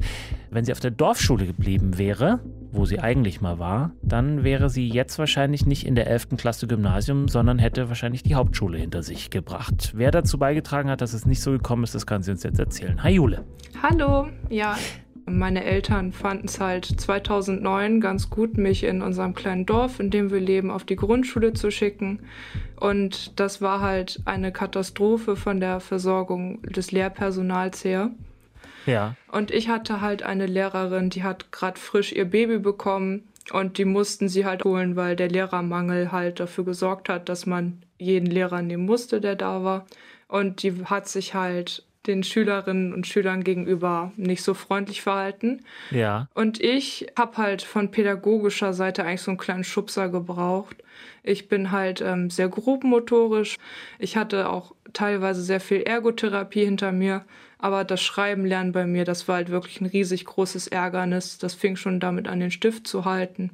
wenn 0.49 0.65
sie 0.65 0.71
auf 0.71 0.79
der 0.79 0.91
Dorfschule 0.91 1.45
geblieben 1.45 1.97
wäre, 1.97 2.39
wo 2.73 2.85
sie 2.85 2.99
eigentlich 2.99 3.39
mal 3.39 3.59
war, 3.59 3.91
dann 4.01 4.43
wäre 4.43 4.69
sie 4.69 4.89
jetzt 4.89 5.19
wahrscheinlich 5.19 5.65
nicht 5.65 5.85
in 5.85 5.95
der 5.95 6.07
11. 6.07 6.29
Klasse 6.37 6.67
Gymnasium, 6.67 7.27
sondern 7.27 7.59
hätte 7.59 7.87
wahrscheinlich 7.87 8.23
die 8.23 8.35
Hauptschule 8.35 8.77
hinter 8.77 9.03
sich 9.03 9.29
gebracht. 9.29 9.93
Wer 9.95 10.11
dazu 10.11 10.37
beigetragen 10.37 10.89
hat, 10.89 11.01
dass 11.01 11.13
es 11.13 11.25
nicht 11.25 11.41
so 11.41 11.51
gekommen 11.51 11.83
ist, 11.83 11.93
das 11.95 12.07
kann 12.07 12.23
sie 12.23 12.31
uns 12.31 12.43
jetzt 12.43 12.59
erzählen. 12.59 13.01
Hi 13.03 13.13
Jule. 13.13 13.45
Hallo, 13.81 14.27
ja. 14.49 14.75
Meine 15.25 15.63
Eltern 15.63 16.11
fanden 16.11 16.47
es 16.47 16.59
halt 16.59 16.85
2009 16.85 18.01
ganz 18.01 18.29
gut, 18.29 18.57
mich 18.57 18.83
in 18.83 19.01
unserem 19.01 19.33
kleinen 19.33 19.65
Dorf, 19.65 20.01
in 20.01 20.09
dem 20.09 20.31
wir 20.31 20.41
leben, 20.41 20.69
auf 20.69 20.83
die 20.83 20.97
Grundschule 20.97 21.53
zu 21.53 21.71
schicken. 21.71 22.19
Und 22.77 23.39
das 23.39 23.61
war 23.61 23.79
halt 23.79 24.21
eine 24.25 24.51
Katastrophe 24.51 25.37
von 25.37 25.61
der 25.61 25.79
Versorgung 25.79 26.61
des 26.63 26.91
Lehrpersonals 26.91 27.85
her. 27.85 28.11
Ja. 28.85 29.15
Und 29.31 29.51
ich 29.51 29.69
hatte 29.69 30.01
halt 30.01 30.23
eine 30.23 30.45
Lehrerin, 30.45 31.09
die 31.09 31.23
hat 31.23 31.51
gerade 31.51 31.79
frisch 31.79 32.11
ihr 32.11 32.25
Baby 32.25 32.59
bekommen 32.59 33.27
und 33.51 33.77
die 33.77 33.85
mussten 33.85 34.29
sie 34.29 34.45
halt 34.45 34.63
holen, 34.63 34.95
weil 34.95 35.15
der 35.15 35.29
Lehrermangel 35.29 36.11
halt 36.11 36.39
dafür 36.39 36.65
gesorgt 36.65 37.09
hat, 37.09 37.29
dass 37.29 37.45
man 37.45 37.83
jeden 37.97 38.27
Lehrer 38.27 38.61
nehmen 38.61 38.85
musste, 38.85 39.21
der 39.21 39.35
da 39.35 39.63
war. 39.63 39.85
Und 40.27 40.63
die 40.63 40.85
hat 40.85 41.07
sich 41.07 41.33
halt 41.33 41.83
den 42.07 42.23
Schülerinnen 42.23 42.93
und 42.93 43.07
Schülern 43.07 43.43
gegenüber 43.43 44.11
nicht 44.17 44.43
so 44.43 44.53
freundlich 44.53 45.01
verhalten. 45.01 45.61
Ja. 45.91 46.27
Und 46.33 46.61
ich 46.61 47.07
habe 47.17 47.37
halt 47.37 47.61
von 47.61 47.91
pädagogischer 47.91 48.73
Seite 48.73 49.03
eigentlich 49.03 49.21
so 49.21 49.31
einen 49.31 49.37
kleinen 49.37 49.63
Schubser 49.63 50.09
gebraucht. 50.09 50.83
Ich 51.23 51.47
bin 51.47 51.71
halt 51.71 52.01
ähm, 52.01 52.29
sehr 52.29 52.49
grobmotorisch. 52.49 53.57
Ich 53.99 54.17
hatte 54.17 54.49
auch 54.49 54.75
teilweise 54.91 55.41
sehr 55.41 55.59
viel 55.59 55.81
Ergotherapie 55.81 56.65
hinter 56.65 56.91
mir. 56.91 57.23
Aber 57.57 57.85
das 57.85 58.01
Schreiben 58.01 58.45
lernen 58.45 58.73
bei 58.73 58.85
mir, 58.85 59.05
das 59.05 59.29
war 59.29 59.35
halt 59.35 59.49
wirklich 59.49 59.79
ein 59.79 59.85
riesig 59.85 60.25
großes 60.25 60.67
Ärgernis. 60.67 61.37
Das 61.37 61.53
fing 61.53 61.77
schon 61.77 62.01
damit 62.01 62.27
an, 62.27 62.41
den 62.41 62.51
Stift 62.51 62.87
zu 62.87 63.05
halten. 63.05 63.51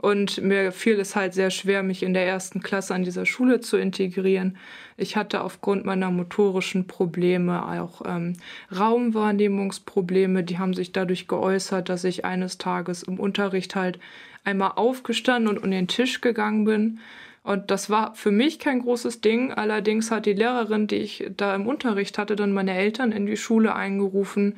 Und 0.00 0.42
mir 0.42 0.72
fiel 0.72 0.98
es 0.98 1.14
halt 1.14 1.34
sehr 1.34 1.50
schwer, 1.50 1.82
mich 1.82 2.02
in 2.02 2.14
der 2.14 2.26
ersten 2.26 2.60
Klasse 2.62 2.94
an 2.94 3.04
dieser 3.04 3.26
Schule 3.26 3.60
zu 3.60 3.76
integrieren. 3.76 4.56
Ich 4.96 5.16
hatte 5.16 5.42
aufgrund 5.42 5.84
meiner 5.84 6.10
motorischen 6.10 6.86
Probleme 6.86 7.66
auch 7.66 8.02
ähm, 8.06 8.34
Raumwahrnehmungsprobleme. 8.76 10.42
Die 10.42 10.58
haben 10.58 10.72
sich 10.72 10.92
dadurch 10.92 11.28
geäußert, 11.28 11.88
dass 11.88 12.04
ich 12.04 12.24
eines 12.24 12.56
Tages 12.56 13.02
im 13.02 13.20
Unterricht 13.20 13.76
halt 13.76 13.98
einmal 14.42 14.72
aufgestanden 14.76 15.54
und 15.54 15.62
um 15.62 15.70
den 15.70 15.86
Tisch 15.86 16.22
gegangen 16.22 16.64
bin 16.64 17.00
und 17.42 17.70
das 17.70 17.88
war 17.88 18.14
für 18.14 18.30
mich 18.30 18.58
kein 18.58 18.80
großes 18.80 19.22
Ding. 19.22 19.52
Allerdings 19.52 20.10
hat 20.10 20.26
die 20.26 20.34
Lehrerin, 20.34 20.86
die 20.86 20.96
ich 20.96 21.26
da 21.36 21.54
im 21.54 21.66
Unterricht 21.66 22.18
hatte, 22.18 22.36
dann 22.36 22.52
meine 22.52 22.74
Eltern 22.74 23.12
in 23.12 23.26
die 23.26 23.36
Schule 23.36 23.74
eingerufen. 23.74 24.56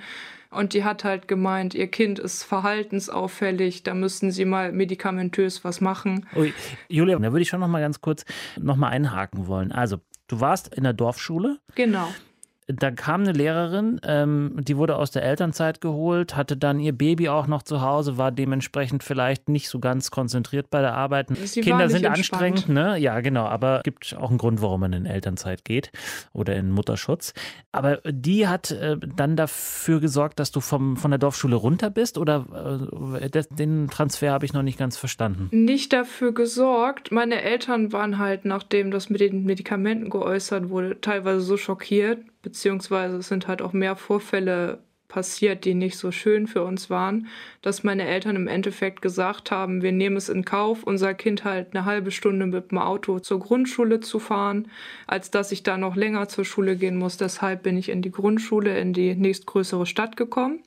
Und 0.52 0.74
die 0.74 0.84
hat 0.84 1.04
halt 1.04 1.28
gemeint, 1.28 1.74
ihr 1.74 1.88
Kind 1.88 2.18
ist 2.18 2.44
verhaltensauffällig, 2.44 3.82
da 3.82 3.94
müssten 3.94 4.30
sie 4.30 4.44
mal 4.44 4.72
medikamentös 4.72 5.64
was 5.64 5.80
machen. 5.80 6.26
Ui, 6.36 6.52
Julia, 6.88 7.18
da 7.18 7.32
würde 7.32 7.42
ich 7.42 7.48
schon 7.48 7.60
noch 7.60 7.68
mal 7.68 7.80
ganz 7.80 8.00
kurz 8.00 8.24
noch 8.60 8.76
mal 8.76 8.88
einhaken 8.88 9.46
wollen. 9.46 9.72
Also, 9.72 9.98
du 10.28 10.40
warst 10.40 10.74
in 10.74 10.84
der 10.84 10.92
Dorfschule. 10.92 11.58
Genau 11.74 12.08
da 12.68 12.90
kam 12.92 13.22
eine 13.22 13.32
Lehrerin, 13.32 14.00
ähm, 14.04 14.56
die 14.60 14.76
wurde 14.76 14.96
aus 14.96 15.10
der 15.10 15.24
Elternzeit 15.24 15.80
geholt, 15.80 16.36
hatte 16.36 16.56
dann 16.56 16.78
ihr 16.78 16.92
Baby 16.92 17.28
auch 17.28 17.46
noch 17.46 17.62
zu 17.62 17.82
Hause, 17.82 18.18
war 18.18 18.30
dementsprechend 18.30 19.02
vielleicht 19.02 19.48
nicht 19.48 19.68
so 19.68 19.80
ganz 19.80 20.10
konzentriert 20.10 20.70
bei 20.70 20.80
der 20.80 20.94
Arbeit. 20.94 21.28
Sie 21.44 21.60
Kinder 21.60 21.88
sind 21.88 22.04
entspannt. 22.04 22.42
anstrengend, 22.42 22.68
ne? 22.68 22.98
Ja, 22.98 23.20
genau, 23.20 23.46
aber 23.46 23.78
es 23.78 23.82
gibt 23.82 24.16
auch 24.16 24.30
einen 24.30 24.38
Grund, 24.38 24.62
warum 24.62 24.80
man 24.80 24.92
in 24.92 25.06
Elternzeit 25.06 25.64
geht 25.64 25.90
oder 26.32 26.54
in 26.54 26.70
Mutterschutz. 26.70 27.34
Aber 27.72 27.96
die 28.04 28.46
hat 28.46 28.70
äh, 28.70 28.96
dann 29.16 29.36
dafür 29.36 30.00
gesorgt, 30.00 30.38
dass 30.38 30.52
du 30.52 30.60
vom, 30.60 30.96
von 30.96 31.10
der 31.10 31.18
Dorfschule 31.18 31.56
runter 31.56 31.90
bist 31.90 32.16
oder 32.16 32.80
äh, 33.20 33.42
den 33.50 33.88
Transfer 33.88 34.30
habe 34.30 34.44
ich 34.44 34.52
noch 34.52 34.62
nicht 34.62 34.78
ganz 34.78 34.96
verstanden. 34.96 35.48
Nicht 35.50 35.92
dafür 35.92 36.32
gesorgt. 36.32 37.10
Meine 37.10 37.42
Eltern 37.42 37.92
waren 37.92 38.18
halt, 38.18 38.44
nachdem 38.44 38.92
das 38.92 39.10
mit 39.10 39.20
den 39.20 39.44
Medikamenten 39.44 40.10
geäußert 40.10 40.68
wurde, 40.68 41.00
teilweise 41.00 41.40
so 41.40 41.56
schockiert, 41.56 42.18
beziehungsweise 42.42 43.16
es 43.16 43.28
sind 43.28 43.48
halt 43.48 43.62
auch 43.62 43.72
mehr 43.72 43.96
Vorfälle 43.96 44.80
passiert, 45.12 45.66
die 45.66 45.74
nicht 45.74 45.98
so 45.98 46.10
schön 46.10 46.46
für 46.46 46.64
uns 46.64 46.88
waren, 46.88 47.28
dass 47.60 47.84
meine 47.84 48.06
Eltern 48.06 48.34
im 48.34 48.48
Endeffekt 48.48 49.02
gesagt 49.02 49.50
haben, 49.50 49.82
wir 49.82 49.92
nehmen 49.92 50.16
es 50.16 50.30
in 50.30 50.44
Kauf, 50.44 50.84
unser 50.84 51.12
Kind 51.12 51.44
halt 51.44 51.74
eine 51.74 51.84
halbe 51.84 52.10
Stunde 52.10 52.46
mit 52.46 52.70
dem 52.70 52.78
Auto 52.78 53.18
zur 53.18 53.38
Grundschule 53.38 54.00
zu 54.00 54.18
fahren, 54.18 54.68
als 55.06 55.30
dass 55.30 55.52
ich 55.52 55.62
da 55.62 55.76
noch 55.76 55.96
länger 55.96 56.28
zur 56.28 56.46
Schule 56.46 56.76
gehen 56.76 56.96
muss. 56.96 57.18
Deshalb 57.18 57.62
bin 57.62 57.76
ich 57.76 57.90
in 57.90 58.00
die 58.00 58.10
Grundschule 58.10 58.78
in 58.78 58.94
die 58.94 59.14
nächstgrößere 59.14 59.84
Stadt 59.84 60.16
gekommen. 60.16 60.60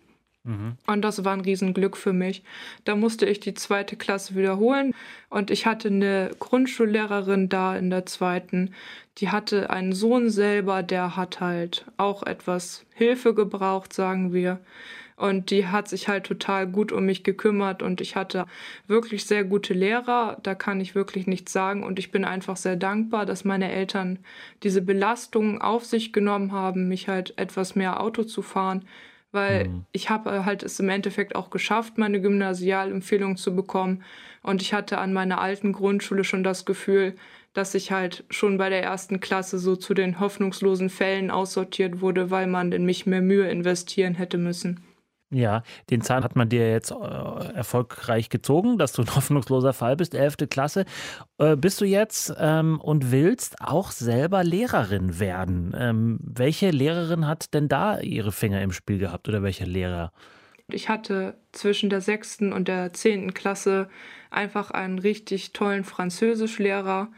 Mhm. 0.46 0.78
Und 0.86 1.02
das 1.02 1.25
war 1.25 1.34
ein 1.34 1.42
Riesenglück 1.42 1.98
für 1.98 2.14
mich. 2.14 2.44
Da 2.86 2.96
musste 2.96 3.25
ich 3.25 3.40
die 3.40 3.56
zweite 3.56 3.96
Klasse 3.96 4.36
wiederholen 4.36 4.94
und 5.30 5.52
ich 5.52 5.66
hatte 5.66 5.88
eine 5.90 6.32
Grundschullehrerin 6.40 7.50
da 7.50 7.75
in 7.75 7.90
der 7.90 8.06
zweiten, 8.06 8.74
die 9.18 9.30
hatte 9.30 9.70
einen 9.70 9.94
Sohn 9.94 10.30
selber, 10.30 10.84
der 10.84 11.16
hat 11.16 11.42
halt 11.42 11.86
auch 11.98 12.24
etwas 12.24 12.86
Hilfe 12.94 13.34
gebraucht, 13.34 13.94
sagen 13.94 14.34
wir. 14.34 14.60
Und 15.18 15.50
die 15.50 15.68
hat 15.68 15.88
sich 15.88 16.10
halt 16.10 16.25
total 16.25 16.68
gut 16.68 16.92
um 16.92 17.06
mich 17.06 17.24
gekümmert 17.24 17.82
und 17.82 18.02
ich 18.02 18.18
hatte 18.18 18.46
wirklich 18.88 19.25
sehr 19.25 19.46
gute 19.46 19.74
Lehrer, 19.74 20.38
da 20.44 20.56
kann 20.56 20.82
ich 20.82 20.94
wirklich 20.94 21.25
nichts 21.25 21.54
sagen 21.54 21.84
und 21.84 22.00
ich 22.00 22.12
bin 22.12 22.25
einfach 22.25 22.58
sehr 22.58 22.75
dankbar, 22.75 23.25
dass 23.25 23.46
meine 23.46 23.72
Eltern 23.72 24.20
diese 24.62 24.82
Belastungen 24.82 25.62
auf 25.62 25.86
sich 25.86 26.12
genommen 26.12 26.52
haben, 26.52 26.90
mich 26.90 27.08
halt 27.08 27.34
etwas 27.38 27.75
mehr 27.75 28.02
Auto 28.02 28.24
zu 28.24 28.42
fahren, 28.42 28.84
weil 29.36 29.68
mhm. 29.68 29.86
ich 29.92 30.10
habe 30.10 30.46
halt 30.46 30.63
es 30.63 30.80
im 30.80 30.89
Endeffekt 30.89 31.36
auch 31.36 31.51
geschafft, 31.51 32.00
meine 32.00 32.20
Gymnasialempfehlung 32.20 33.38
zu 33.38 33.56
bekommen 33.56 34.04
und 34.42 34.63
ich 34.63 34.74
hatte 34.74 34.98
an 34.98 35.13
meiner 35.13 35.39
alten 35.39 35.74
Grundschule 35.74 36.24
schon 36.24 36.44
das 36.44 36.65
Gefühl, 36.65 37.13
dass 37.54 37.75
ich 37.75 37.92
halt 37.92 38.24
schon 38.30 38.58
bei 38.58 38.70
der 38.70 38.84
ersten 38.84 39.20
Klasse 39.20 39.60
so 39.60 39.75
zu 39.75 39.94
den 39.94 40.20
hoffnungslosen 40.20 40.89
Fällen 40.89 41.32
aussortiert 41.32 42.01
wurde, 42.01 42.32
weil 42.32 42.48
man 42.48 42.72
in 42.72 42.86
mich 42.86 43.06
mehr 43.06 43.22
Mühe 43.22 43.50
investieren 43.50 44.15
hätte 44.15 44.38
müssen. 44.38 44.85
Ja, 45.36 45.63
den 45.89 46.01
Zahn 46.01 46.24
hat 46.24 46.36
man 46.36 46.50
dir 46.50 46.72
jetzt 46.72 46.92
äh, 46.92 46.96
erfolgreich 46.96 48.30
gezogen, 48.30 48.77
dass 48.77 48.94
du 48.94 49.01
ein 49.01 49.15
hoffnungsloser 49.15 49.74
Fall 49.74 49.96
bist, 49.96 50.15
11. 50.15 50.50
Klasse. 50.50 50.86
Äh, 51.38 51.56
bist 51.56 51.82
du 51.82 51.86
jetzt 51.86 52.34
ähm, 52.39 52.80
und 52.80 53.12
willst 53.12 53.62
auch 53.62 53.92
selber 53.92 54.44
Lehrerin 54.44 55.20
werden? 55.20 55.75
Ähm, 55.77 56.20
welche 56.22 56.70
Lehrerin 56.70 57.27
hat 57.27 57.54
denn 57.54 57.68
da 57.68 58.00
ihre 58.00 58.32
Finger 58.32 58.62
im 58.62 58.72
Spiel 58.72 58.98
gehabt 58.98 59.27
oder 59.27 59.44
welcher 59.44 59.65
Lehrer? 59.65 60.12
Ich 60.68 60.89
hatte 60.89 61.38
zwischen 61.51 61.89
der 61.89 62.01
sechsten 62.01 62.51
und 62.51 62.68
der 62.68 62.94
zehnten 62.94 63.34
Klasse 63.34 63.88
einfach 64.32 64.72
einen 64.72 65.00
richtig 65.00 65.54
tollen 65.54 65.84
Französischlehrer. 65.84 67.10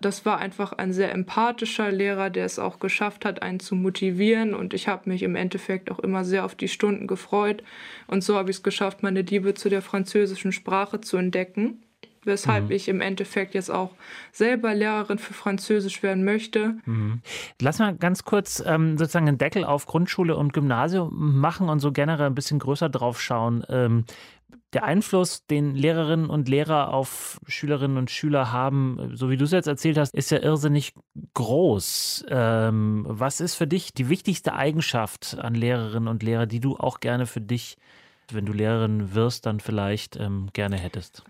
Das 0.00 0.24
war 0.24 0.38
einfach 0.38 0.72
ein 0.72 0.92
sehr 0.92 1.12
empathischer 1.12 1.92
Lehrer, 1.92 2.30
der 2.30 2.44
es 2.44 2.58
auch 2.58 2.78
geschafft 2.78 3.24
hat, 3.24 3.42
einen 3.42 3.60
zu 3.60 3.74
motivieren. 3.74 4.54
Und 4.54 4.74
ich 4.74 4.88
habe 4.88 5.08
mich 5.08 5.22
im 5.22 5.36
Endeffekt 5.36 5.90
auch 5.90 5.98
immer 5.98 6.24
sehr 6.24 6.44
auf 6.44 6.54
die 6.54 6.68
Stunden 6.68 7.06
gefreut. 7.06 7.62
Und 8.06 8.24
so 8.24 8.36
habe 8.36 8.50
ich 8.50 8.56
es 8.56 8.62
geschafft, 8.62 9.02
meine 9.02 9.22
Liebe 9.22 9.54
zu 9.54 9.68
der 9.68 9.82
französischen 9.82 10.52
Sprache 10.52 11.00
zu 11.00 11.16
entdecken 11.16 11.82
weshalb 12.24 12.66
mhm. 12.66 12.70
ich 12.72 12.88
im 12.88 13.00
Endeffekt 13.00 13.54
jetzt 13.54 13.70
auch 13.70 13.90
selber 14.32 14.74
Lehrerin 14.74 15.18
für 15.18 15.34
Französisch 15.34 16.02
werden 16.02 16.24
möchte. 16.24 16.76
Mhm. 16.84 17.22
Lass 17.60 17.78
mal 17.78 17.94
ganz 17.96 18.24
kurz 18.24 18.62
ähm, 18.66 18.98
sozusagen 18.98 19.28
einen 19.28 19.38
Deckel 19.38 19.64
auf 19.64 19.86
Grundschule 19.86 20.36
und 20.36 20.52
Gymnasium 20.52 21.40
machen 21.40 21.68
und 21.68 21.80
so 21.80 21.92
generell 21.92 22.26
ein 22.26 22.34
bisschen 22.34 22.58
größer 22.58 22.88
drauf 22.88 23.20
schauen. 23.20 23.64
Ähm, 23.68 24.04
der 24.72 24.84
Einfluss, 24.84 25.46
den 25.46 25.74
Lehrerinnen 25.74 26.30
und 26.30 26.48
Lehrer 26.48 26.92
auf 26.92 27.40
Schülerinnen 27.46 27.96
und 27.96 28.10
Schüler 28.10 28.52
haben, 28.52 29.12
so 29.14 29.30
wie 29.30 29.36
du 29.36 29.44
es 29.44 29.50
jetzt 29.50 29.66
erzählt 29.66 29.98
hast, 29.98 30.14
ist 30.14 30.30
ja 30.30 30.38
irrsinnig 30.38 30.94
groß. 31.34 32.26
Ähm, 32.28 33.04
was 33.08 33.40
ist 33.40 33.56
für 33.56 33.66
dich 33.66 33.92
die 33.92 34.08
wichtigste 34.08 34.54
Eigenschaft 34.54 35.36
an 35.38 35.54
Lehrerinnen 35.54 36.08
und 36.08 36.22
Lehrer, 36.22 36.46
die 36.46 36.60
du 36.60 36.76
auch 36.76 37.00
gerne 37.00 37.26
für 37.26 37.40
dich, 37.40 37.76
wenn 38.32 38.46
du 38.46 38.52
Lehrerin 38.52 39.14
wirst, 39.14 39.46
dann 39.46 39.60
vielleicht 39.60 40.16
ähm, 40.16 40.48
gerne 40.52 40.76
hättest? 40.76 41.24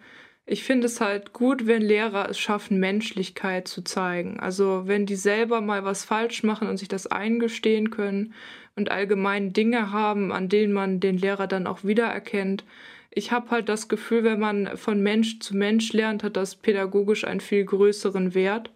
ich 0.51 0.65
finde 0.65 0.87
es 0.87 1.01
halt 1.01 1.33
gut, 1.33 1.69
wenn 1.69 1.81
Lehrer 1.81 2.29
es 2.29 2.39
schaffen, 2.41 2.81
Menschlichkeit 2.81 3.69
zu 3.69 3.83
zeigen. 3.83 4.41
Also 4.41 4.83
wenn 4.87 5.07
die 5.07 5.15
selber 5.15 5.61
mal 5.61 5.85
was 5.85 6.05
falsch 6.05 6.43
machen 6.43 6.67
und 6.67 6.77
sich 6.77 6.89
das 6.89 7.07
eingestehen 7.07 7.91
können 7.91 8.35
und 8.75 8.91
allgemein 8.91 9.53
Dinge 9.53 9.93
haben, 9.93 10.33
an 10.33 10.49
denen 10.49 10.73
man 10.73 10.99
den 10.99 11.17
Lehrer 11.17 11.47
dann 11.47 11.69
auch 11.69 11.85
wiedererkennt. 11.85 12.65
Ich 13.11 13.33
habe 13.33 13.51
halt 13.51 13.69
das 13.69 13.89
Gefühl, 13.89 14.25
wenn 14.25 14.41
man 14.41 14.77
von 14.77 15.03
Mensch 15.03 15.41
zu 15.41 15.57
Mensch 15.57 15.93
lernt, 15.93 16.23
hat 16.23 16.37
das 16.37 16.57
pädagogisch 16.57 17.25
einen 17.25 17.41
viel 17.41 17.65
größeren 17.65 18.35
Wert. 18.35 18.71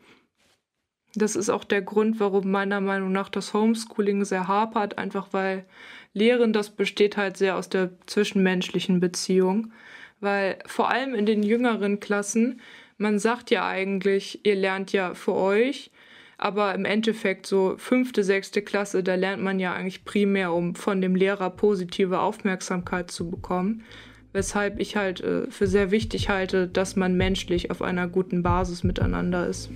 Das 1.15 1.37
ist 1.37 1.49
auch 1.49 1.63
der 1.63 1.83
Grund, 1.83 2.19
warum 2.19 2.51
meiner 2.51 2.81
Meinung 2.81 3.13
nach 3.13 3.29
das 3.29 3.55
Homeschooling 3.55 4.25
sehr 4.25 4.49
hapert, 4.49 4.99
einfach 4.99 5.29
weil 5.33 5.65
Lehren, 6.13 6.53
das 6.53 6.71
besteht 6.71 7.17
halt 7.17 7.37
sehr 7.37 7.57
aus 7.57 7.69
der 7.69 7.91
zwischenmenschlichen 8.07 8.99
Beziehung 8.99 9.73
weil 10.25 10.59
vor 10.67 10.91
allem 10.91 11.15
in 11.15 11.27
den 11.27 11.43
jüngeren 11.45 12.01
Klassen, 12.01 12.61
man 12.99 13.19
sagt 13.19 13.51
ja 13.51 13.67
eigentlich, 13.67 14.45
ihr 14.45 14.57
lernt 14.57 14.93
ja 14.93 15.15
für 15.15 15.35
euch, 15.35 15.93
aber 16.39 16.75
im 16.75 16.85
Endeffekt 16.85 17.47
so 17.47 17.77
fünfte, 17.79 18.25
sechste 18.25 18.63
Klasse, 18.63 19.05
da 19.05 19.15
lernt 19.15 19.43
man 19.43 19.61
ja 19.61 19.73
eigentlich 19.75 20.05
primär, 20.05 20.53
um 20.53 20.75
von 20.75 21.01
dem 21.01 21.15
Lehrer 21.15 21.51
positive 21.51 22.19
Aufmerksamkeit 22.19 23.11
zu 23.11 23.31
bekommen. 23.31 23.85
Weshalb 24.35 24.81
ich 24.81 24.97
halt 24.97 25.21
äh, 25.21 25.49
für 25.49 25.69
sehr 25.69 25.93
wichtig 25.93 26.29
halte, 26.29 26.67
dass 26.67 26.97
man 26.97 27.15
menschlich 27.17 27.71
auf 27.71 27.81
einer 27.81 28.09
guten 28.09 28.43
Basis 28.43 28.83
miteinander 28.83 29.47
ist. 29.47 29.71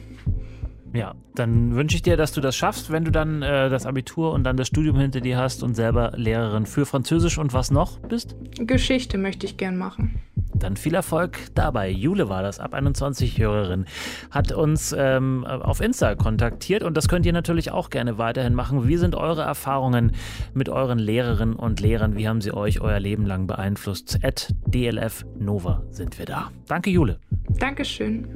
Ja, 0.93 1.15
dann 1.37 1.77
wünsche 1.77 1.95
ich 1.95 2.03
dir, 2.03 2.17
dass 2.17 2.33
du 2.33 2.41
das 2.41 2.57
schaffst, 2.57 2.91
wenn 2.91 3.05
du 3.05 3.13
dann 3.13 3.43
äh, 3.43 3.71
das 3.71 3.87
Abitur 3.87 4.33
und 4.33 4.43
dann 4.43 4.57
das 4.57 4.67
Studium 4.67 4.99
hinter 4.99 5.21
dir 5.21 5.37
hast 5.37 5.63
und 5.63 5.75
selber 5.75 6.13
Lehrerin 6.17 6.67
für 6.67 6.87
Französisch 6.87 7.39
und 7.39 7.53
was 7.53 7.71
noch 7.71 8.01
bist? 8.01 8.35
Geschichte 8.59 9.17
möchte 9.17 9.47
ich 9.47 9.59
gern 9.59 9.77
machen. 9.77 10.21
Dann 10.59 10.77
viel 10.77 10.95
Erfolg 10.95 11.39
dabei. 11.55 11.89
Jule 11.91 12.29
war 12.29 12.43
das, 12.43 12.61
ab 12.61 12.75
21 12.75 13.39
Hörerin, 13.39 13.87
hat 14.31 14.53
uns 14.53 14.95
ähm, 14.97 15.45
auf 15.45 15.81
Insta 15.81 16.15
kontaktiert 16.15 16.83
und 16.83 16.97
das 16.97 17.09
könnt 17.09 17.27
ihr 17.27 17.33
natürlich 17.33 17.71
auch 17.71 17.91
gerne 17.91 18.19
weiterhin 18.19 18.55
machen. 18.55 18.89
Wie 18.89 18.97
sind 18.97 19.15
eure 19.15 19.43
Erfahrungen 19.43 20.13
mit 20.55 20.69
euren 20.69 20.99
Lehrerinnen 20.99 21.55
und 21.55 21.81
Lehrern? 21.81 22.17
Wie 22.17 22.29
haben 22.29 22.41
sie 22.41 22.53
euch 22.53 22.81
euer 22.81 23.01
Leben 23.01 23.27
lang 23.27 23.47
beeinflusst? 23.47 24.19
At 24.23 24.55
DLF 24.67 25.25
Nova 25.39 25.83
sind 25.91 26.19
wir 26.19 26.27
da. 26.27 26.51
Danke, 26.67 26.91
Jule. 26.91 27.19
Dankeschön. 27.59 28.27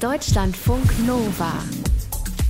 Deutschlandfunk 0.00 1.06
Nova. 1.06 1.52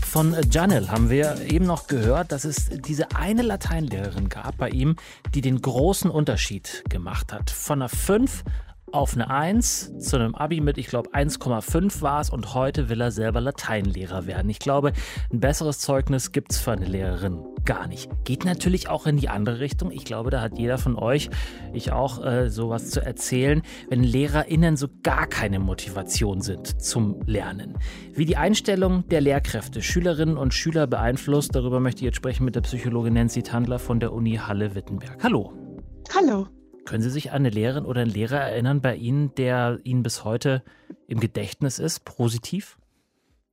Von 0.08 0.34
Janel 0.50 0.90
haben 0.90 1.10
wir 1.10 1.38
eben 1.42 1.66
noch 1.66 1.86
gehört, 1.86 2.32
dass 2.32 2.44
es 2.44 2.70
diese 2.70 3.14
eine 3.14 3.42
Lateinlehrerin 3.42 4.30
gab 4.30 4.56
bei 4.56 4.70
ihm, 4.70 4.96
die 5.34 5.42
den 5.42 5.60
großen 5.60 6.10
Unterschied 6.10 6.82
gemacht 6.88 7.30
hat. 7.30 7.50
Von 7.50 7.82
einer 7.82 7.90
5 7.90 8.42
auf 8.92 9.14
eine 9.14 9.30
1 9.30 9.98
zu 9.98 10.16
einem 10.16 10.34
Abi 10.34 10.60
mit, 10.60 10.78
ich 10.78 10.88
glaube, 10.88 11.10
1,5 11.10 12.02
war 12.02 12.20
es 12.20 12.30
und 12.30 12.54
heute 12.54 12.88
will 12.88 13.00
er 13.00 13.10
selber 13.10 13.40
Lateinlehrer 13.40 14.26
werden. 14.26 14.48
Ich 14.50 14.58
glaube, 14.58 14.92
ein 15.32 15.40
besseres 15.40 15.78
Zeugnis 15.80 16.32
gibt 16.32 16.52
es 16.52 16.58
für 16.58 16.72
eine 16.72 16.86
Lehrerin 16.86 17.44
gar 17.64 17.86
nicht. 17.86 18.10
Geht 18.24 18.44
natürlich 18.44 18.88
auch 18.88 19.06
in 19.06 19.16
die 19.16 19.28
andere 19.28 19.60
Richtung. 19.60 19.90
Ich 19.90 20.04
glaube, 20.04 20.30
da 20.30 20.40
hat 20.40 20.58
jeder 20.58 20.78
von 20.78 20.96
euch, 20.96 21.28
ich 21.72 21.92
auch, 21.92 22.24
äh, 22.24 22.48
sowas 22.48 22.90
zu 22.90 23.04
erzählen, 23.04 23.62
wenn 23.88 24.02
LehrerInnen 24.02 24.76
so 24.76 24.88
gar 25.02 25.26
keine 25.26 25.58
Motivation 25.58 26.40
sind 26.40 26.80
zum 26.80 27.20
Lernen. 27.26 27.76
Wie 28.14 28.24
die 28.24 28.36
Einstellung 28.36 29.06
der 29.08 29.20
Lehrkräfte 29.20 29.82
Schülerinnen 29.82 30.36
und 30.36 30.54
Schüler 30.54 30.86
beeinflusst, 30.86 31.54
darüber 31.54 31.80
möchte 31.80 32.00
ich 32.00 32.06
jetzt 32.06 32.16
sprechen 32.16 32.44
mit 32.44 32.54
der 32.54 32.62
Psychologin 32.62 33.14
Nancy 33.14 33.42
Tandler 33.42 33.78
von 33.78 34.00
der 34.00 34.12
Uni 34.12 34.36
Halle-Wittenberg. 34.36 35.22
Hallo. 35.22 35.52
Hallo. 36.14 36.48
Können 36.88 37.02
Sie 37.02 37.10
sich 37.10 37.32
an 37.32 37.42
eine 37.42 37.50
Lehrerin 37.50 37.84
oder 37.84 38.00
einen 38.00 38.10
Lehrer 38.10 38.40
erinnern 38.40 38.80
bei 38.80 38.96
Ihnen, 38.96 39.34
der 39.34 39.78
Ihnen 39.84 40.02
bis 40.02 40.24
heute 40.24 40.62
im 41.06 41.20
Gedächtnis 41.20 41.78
ist, 41.78 42.06
positiv? 42.06 42.78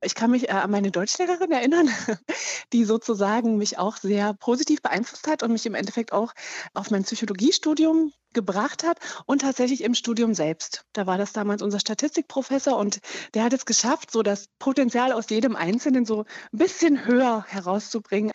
Ich 0.01 0.15
kann 0.15 0.31
mich 0.31 0.47
äh, 0.47 0.53
an 0.53 0.71
meine 0.71 0.89
Deutschlehrerin 0.89 1.51
erinnern, 1.51 1.89
die 2.71 2.85
sozusagen 2.85 3.57
mich 3.57 3.77
auch 3.77 3.97
sehr 3.97 4.33
positiv 4.35 4.81
beeinflusst 4.81 5.27
hat 5.27 5.43
und 5.43 5.51
mich 5.51 5.65
im 5.65 5.75
Endeffekt 5.75 6.13
auch 6.13 6.31
auf 6.73 6.91
mein 6.91 7.03
Psychologiestudium 7.03 8.13
gebracht 8.31 8.85
hat 8.85 8.99
und 9.25 9.41
tatsächlich 9.41 9.83
im 9.83 9.95
Studium 9.95 10.33
selbst. 10.33 10.85
Da 10.93 11.05
war 11.05 11.17
das 11.17 11.33
damals 11.33 11.61
unser 11.61 11.81
Statistikprofessor 11.81 12.77
und 12.77 13.01
der 13.33 13.43
hat 13.43 13.51
es 13.51 13.65
geschafft, 13.65 14.11
so 14.11 14.23
das 14.23 14.47
Potenzial 14.59 15.11
aus 15.11 15.29
jedem 15.29 15.57
Einzelnen 15.57 16.05
so 16.05 16.21
ein 16.21 16.57
bisschen 16.57 17.05
höher 17.05 17.43
herauszubringen 17.49 18.31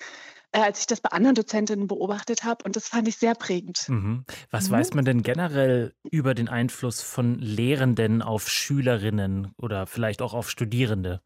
äh, 0.52 0.60
als 0.60 0.80
ich 0.80 0.86
das 0.86 1.00
bei 1.00 1.10
anderen 1.10 1.34
Dozentinnen 1.34 1.86
beobachtet 1.86 2.44
habe. 2.44 2.64
Und 2.64 2.76
das 2.76 2.88
fand 2.88 3.08
ich 3.08 3.16
sehr 3.16 3.34
prägend. 3.34 3.88
Mhm. 3.88 4.24
Was 4.50 4.68
mhm. 4.68 4.72
weiß 4.72 4.94
man 4.94 5.04
denn 5.04 5.22
generell 5.22 5.94
über 6.10 6.34
den 6.34 6.48
Einfluss 6.48 7.02
von 7.02 7.36
Lehrenden 7.38 8.22
auf 8.22 8.48
Schülerinnen 8.48 9.52
oder 9.56 9.86
vielleicht 9.86 10.22
auch 10.22 10.34
auf 10.34 10.50
Studierende? 10.50 11.20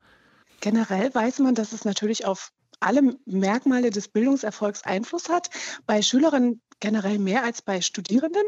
Generell 0.60 1.14
weiß 1.14 1.40
man, 1.40 1.54
dass 1.54 1.72
es 1.72 1.84
natürlich 1.84 2.24
auf 2.24 2.52
alle 2.80 3.16
Merkmale 3.26 3.90
des 3.90 4.08
Bildungserfolgs 4.08 4.84
Einfluss 4.84 5.28
hat. 5.28 5.50
Bei 5.86 6.02
Schülerinnen 6.02 6.60
generell 6.80 7.18
mehr 7.18 7.44
als 7.44 7.62
bei 7.62 7.80
Studierenden. 7.80 8.42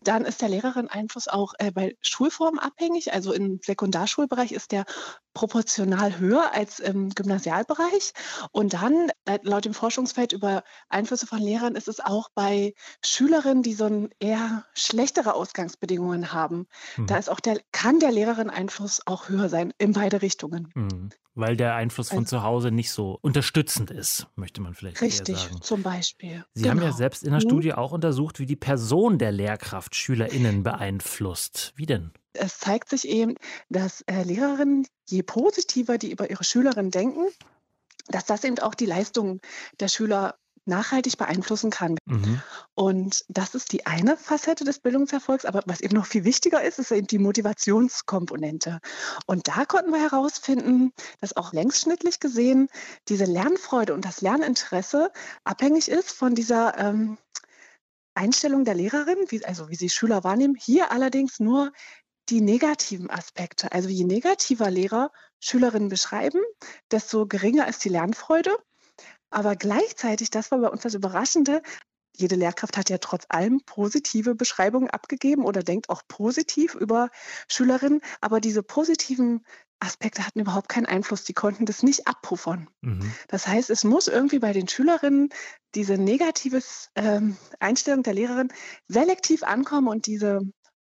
Dann 0.00 0.24
ist 0.24 0.40
der 0.40 0.48
Lehrerin-Einfluss 0.48 1.28
auch 1.28 1.54
äh, 1.58 1.72
bei 1.72 1.96
Schulformen 2.00 2.60
abhängig. 2.60 3.12
Also 3.12 3.32
im 3.32 3.58
Sekundarschulbereich 3.64 4.52
ist 4.52 4.72
der 4.72 4.84
proportional 5.34 6.18
höher 6.18 6.52
als 6.54 6.78
im 6.80 7.10
Gymnasialbereich. 7.10 8.12
Und 8.52 8.74
dann, 8.74 9.10
äh, 9.24 9.38
laut 9.42 9.64
dem 9.64 9.74
Forschungsfeld 9.74 10.32
über 10.32 10.62
Einflüsse 10.88 11.26
von 11.26 11.38
Lehrern, 11.38 11.74
ist 11.74 11.88
es 11.88 12.00
auch 12.00 12.28
bei 12.34 12.74
Schülerinnen, 13.04 13.62
die 13.62 13.74
so 13.74 13.86
ein 13.86 14.10
eher 14.20 14.64
schlechtere 14.74 15.34
Ausgangsbedingungen 15.34 16.32
haben. 16.32 16.66
Mhm. 16.96 17.06
Da 17.06 17.16
ist 17.16 17.30
auch 17.30 17.40
der, 17.40 17.60
kann 17.72 18.00
der 18.00 18.12
Lehrerin-Einfluss 18.12 19.02
auch 19.06 19.28
höher 19.28 19.48
sein, 19.48 19.72
in 19.78 19.92
beide 19.92 20.22
Richtungen. 20.22 20.68
Mhm. 20.74 21.10
Weil 21.34 21.56
der 21.56 21.74
Einfluss 21.74 22.08
von 22.08 22.18
also, 22.18 22.36
zu 22.38 22.42
Hause 22.42 22.70
nicht 22.70 22.90
so 22.90 23.18
unterstützend 23.70 23.90
ist, 23.90 24.26
möchte 24.36 24.60
man 24.60 24.74
vielleicht 24.74 25.00
richtig, 25.00 25.36
sagen. 25.36 25.48
Richtig, 25.48 25.66
zum 25.66 25.82
Beispiel. 25.82 26.44
Sie 26.54 26.62
genau. 26.62 26.70
haben 26.70 26.78
ja 26.78 26.84
genau. 26.84 26.96
selbst 26.96 27.22
in 27.22 27.30
der 27.30 27.40
mhm. 27.40 27.48
Studie 27.48 27.72
auch 27.74 27.92
untersucht, 27.92 28.38
wie 28.38 28.46
die 28.46 28.56
Person 28.56 29.18
der 29.18 29.32
Lehrkraft 29.32 29.94
SchülerInnen 29.94 30.62
beeinflusst. 30.62 31.72
Wie 31.76 31.86
denn? 31.86 32.12
Es 32.32 32.58
zeigt 32.58 32.88
sich 32.88 33.08
eben, 33.08 33.34
dass 33.68 34.02
äh, 34.02 34.22
Lehrerinnen, 34.22 34.86
je 35.08 35.22
positiver 35.22 35.98
die 35.98 36.12
über 36.12 36.30
ihre 36.30 36.44
Schülerinnen 36.44 36.90
denken, 36.90 37.26
dass 38.08 38.24
das 38.24 38.44
eben 38.44 38.58
auch 38.60 38.74
die 38.74 38.86
Leistung 38.86 39.40
der 39.78 39.88
Schüler 39.88 40.36
nachhaltig 40.70 41.18
beeinflussen 41.18 41.70
kann. 41.70 41.98
Mhm. 42.06 42.40
Und 42.74 43.24
das 43.28 43.54
ist 43.54 43.72
die 43.72 43.84
eine 43.84 44.16
Facette 44.16 44.64
des 44.64 44.78
Bildungserfolgs. 44.78 45.44
Aber 45.44 45.62
was 45.66 45.82
eben 45.82 45.94
noch 45.94 46.06
viel 46.06 46.24
wichtiger 46.24 46.62
ist, 46.62 46.78
ist 46.78 46.90
eben 46.90 47.06
die 47.06 47.18
Motivationskomponente. 47.18 48.80
Und 49.26 49.48
da 49.48 49.66
konnten 49.66 49.90
wir 49.90 50.00
herausfinden, 50.00 50.92
dass 51.20 51.36
auch 51.36 51.52
längsschnittlich 51.52 52.20
gesehen 52.20 52.68
diese 53.08 53.26
Lernfreude 53.26 53.92
und 53.92 54.06
das 54.06 54.22
Lerninteresse 54.22 55.10
abhängig 55.44 55.90
ist 55.90 56.10
von 56.10 56.34
dieser 56.34 56.78
ähm, 56.78 57.18
Einstellung 58.14 58.64
der 58.64 58.74
Lehrerin, 58.74 59.18
wie, 59.28 59.44
also 59.44 59.68
wie 59.68 59.76
sie 59.76 59.90
Schüler 59.90 60.24
wahrnehmen. 60.24 60.56
Hier 60.58 60.90
allerdings 60.90 61.40
nur 61.40 61.72
die 62.30 62.40
negativen 62.40 63.10
Aspekte. 63.10 63.72
Also 63.72 63.88
je 63.88 64.04
negativer 64.04 64.70
Lehrer 64.70 65.10
Schülerinnen 65.40 65.88
beschreiben, 65.88 66.40
desto 66.90 67.26
geringer 67.26 67.66
ist 67.68 67.84
die 67.84 67.88
Lernfreude. 67.88 68.56
Aber 69.30 69.56
gleichzeitig, 69.56 70.30
das 70.30 70.50
war 70.50 70.58
bei 70.58 70.68
uns 70.68 70.82
das 70.82 70.94
Überraschende, 70.94 71.62
jede 72.16 72.36
Lehrkraft 72.36 72.76
hat 72.76 72.90
ja 72.90 72.98
trotz 72.98 73.24
allem 73.28 73.60
positive 73.64 74.34
Beschreibungen 74.34 74.90
abgegeben 74.90 75.44
oder 75.44 75.62
denkt 75.62 75.88
auch 75.88 76.02
positiv 76.06 76.74
über 76.74 77.08
Schülerinnen, 77.48 78.00
aber 78.20 78.40
diese 78.40 78.62
positiven 78.62 79.44
Aspekte 79.80 80.26
hatten 80.26 80.40
überhaupt 80.40 80.68
keinen 80.68 80.86
Einfluss. 80.86 81.24
Die 81.24 81.32
konnten 81.32 81.64
das 81.64 81.82
nicht 81.82 82.06
abpuffern. 82.06 82.68
Mhm. 82.82 83.10
Das 83.28 83.46
heißt, 83.46 83.70
es 83.70 83.82
muss 83.82 84.08
irgendwie 84.08 84.38
bei 84.38 84.52
den 84.52 84.68
Schülerinnen 84.68 85.30
diese 85.74 85.94
negative 85.94 86.60
ähm, 86.96 87.36
Einstellung 87.60 88.02
der 88.02 88.12
Lehrerin 88.12 88.52
selektiv 88.88 89.42
ankommen 89.42 89.88
und 89.88 90.06
diese 90.06 90.42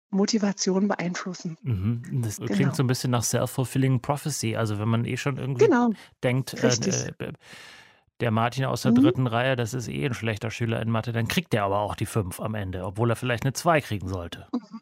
Motivation 0.09 0.87
beeinflussen. 0.87 1.57
Mhm. 1.61 2.21
Das 2.23 2.37
genau. 2.37 2.53
klingt 2.53 2.75
so 2.75 2.81
ein 2.81 2.87
bisschen 2.87 3.11
nach 3.11 3.23
self-fulfilling 3.23 4.01
prophecy. 4.01 4.55
Also 4.55 4.79
wenn 4.79 4.89
man 4.89 5.05
eh 5.05 5.17
schon 5.17 5.37
irgendwie 5.37 5.65
genau. 5.65 5.91
denkt, 6.23 6.55
äh, 6.55 6.69
äh, 6.69 7.33
der 8.19 8.31
Martin 8.31 8.65
aus 8.65 8.81
der 8.81 8.91
mhm. 8.91 8.95
dritten 8.95 9.27
Reihe, 9.27 9.55
das 9.55 9.73
ist 9.73 9.87
eh 9.87 10.05
ein 10.05 10.13
schlechter 10.13 10.51
Schüler 10.51 10.81
in 10.81 10.89
Mathe, 10.89 11.11
dann 11.11 11.27
kriegt 11.27 11.53
er 11.53 11.63
aber 11.63 11.79
auch 11.79 11.95
die 11.95 12.05
fünf 12.05 12.39
am 12.39 12.55
Ende, 12.55 12.83
obwohl 12.83 13.09
er 13.09 13.15
vielleicht 13.15 13.43
eine 13.43 13.53
zwei 13.53 13.81
kriegen 13.81 14.07
sollte. 14.07 14.47
Mhm. 14.51 14.81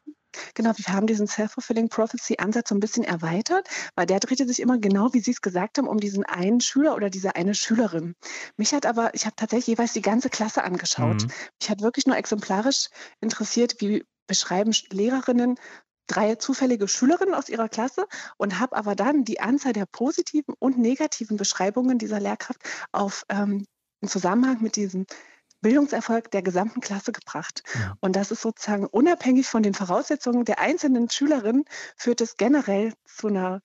Genau, 0.54 0.72
wir 0.76 0.94
haben 0.94 1.08
diesen 1.08 1.28
Self-Fulfilling 1.28 1.90
Prophecy-Ansatz 1.90 2.70
so 2.70 2.76
ein 2.76 2.80
bisschen 2.80 3.04
erweitert, 3.04 3.68
weil 3.96 4.06
der 4.06 4.20
drehte 4.20 4.48
sich 4.48 4.62
immer 4.62 4.78
genau, 4.78 5.14
wie 5.14 5.20
Sie 5.20 5.32
es 5.32 5.42
gesagt 5.42 5.78
haben, 5.78 5.88
um 5.88 5.98
diesen 5.98 6.26
einen 6.26 6.62
Schüler 6.62 6.96
oder 6.96 7.10
diese 7.10 7.36
eine 7.36 7.56
Schülerin. 7.56 8.16
Mich 8.58 8.74
hat 8.74 8.86
aber, 8.86 9.14
ich 9.14 9.26
habe 9.26 9.36
tatsächlich 9.36 9.68
jeweils 9.68 9.94
die 9.94 10.02
ganze 10.02 10.30
Klasse 10.30 10.64
angeschaut. 10.64 11.24
Mhm. 11.24 11.32
Mich 11.60 11.70
hat 11.70 11.82
wirklich 11.82 12.06
nur 12.06 12.18
exemplarisch 12.18 12.88
interessiert, 13.22 13.76
wie 13.80 14.06
beschreiben 14.28 14.72
Lehrerinnen 14.92 15.56
drei 16.08 16.36
zufällige 16.36 16.88
Schülerinnen 16.88 17.34
aus 17.34 17.50
ihrer 17.50 17.70
Klasse 17.70 18.06
und 18.38 18.60
habe 18.60 18.76
aber 18.76 18.96
dann 18.96 19.24
die 19.24 19.40
Anzahl 19.40 19.74
der 19.74 19.86
positiven 19.86 20.54
und 20.60 20.78
negativen 20.78 21.38
Beschreibungen 21.38 21.98
dieser 21.98 22.20
Lehrkraft 22.20 22.62
auf 22.92 23.26
ähm, 23.30 23.66
im 24.02 24.08
Zusammenhang 24.08 24.62
mit 24.62 24.76
diesem 24.76 25.06
Bildungserfolg 25.62 26.30
der 26.30 26.44
gesamten 26.44 26.80
Klasse 26.80 27.12
gebracht. 27.12 27.64
Ja. 27.74 27.98
Und 28.00 28.16
das 28.16 28.30
ist 28.30 28.42
sozusagen 28.42 28.86
unabhängig 28.86 29.48
von 29.48 29.64
den 29.64 29.74
Voraussetzungen 29.74 30.46
der 30.46 30.60
einzelnen 30.60 31.10
Schülerinnen, 31.10 31.66
führt 31.98 32.22
es 32.22 32.38
generell 32.38 32.94
zu 33.06 33.28
einer 33.28 33.62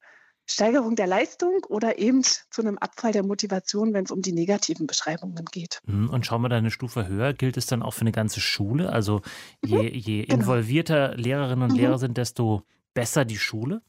Steigerung 0.53 0.97
der 0.97 1.07
Leistung 1.07 1.65
oder 1.69 1.99
eben 1.99 2.23
zu 2.23 2.63
einem 2.63 2.79
Abfall 2.79 3.13
der 3.13 3.23
Motivation, 3.23 3.93
wenn 3.93 4.05
es 4.05 4.11
um 4.11 4.23
die 4.23 4.33
negativen 4.33 4.87
Beschreibungen 4.87 5.45
geht. 5.51 5.81
Mhm, 5.87 6.11
und 6.11 6.27
schauen 6.27 6.43
wir 6.43 6.49
da 6.49 6.57
eine 6.57 6.71
Stufe 6.71 7.07
höher, 7.07 7.33
gilt 7.33 7.57
es 7.57 7.67
dann 7.67 7.83
auch 7.83 7.95
für 7.95 8.03
eine 8.03 8.13
ganze 8.13 8.41
Schule? 8.41 8.91
Also 8.91 9.23
je, 9.65 9.79
mhm, 9.79 9.95
je 9.95 10.23
genau. 10.23 10.35
involvierter 10.35 11.17
Lehrerinnen 11.17 11.65
und 11.65 11.73
mhm. 11.73 11.79
Lehrer 11.79 11.99
sind, 11.99 12.17
desto 12.17 12.63
besser 12.95 13.25
die 13.25 13.39
Schule? 13.39 13.83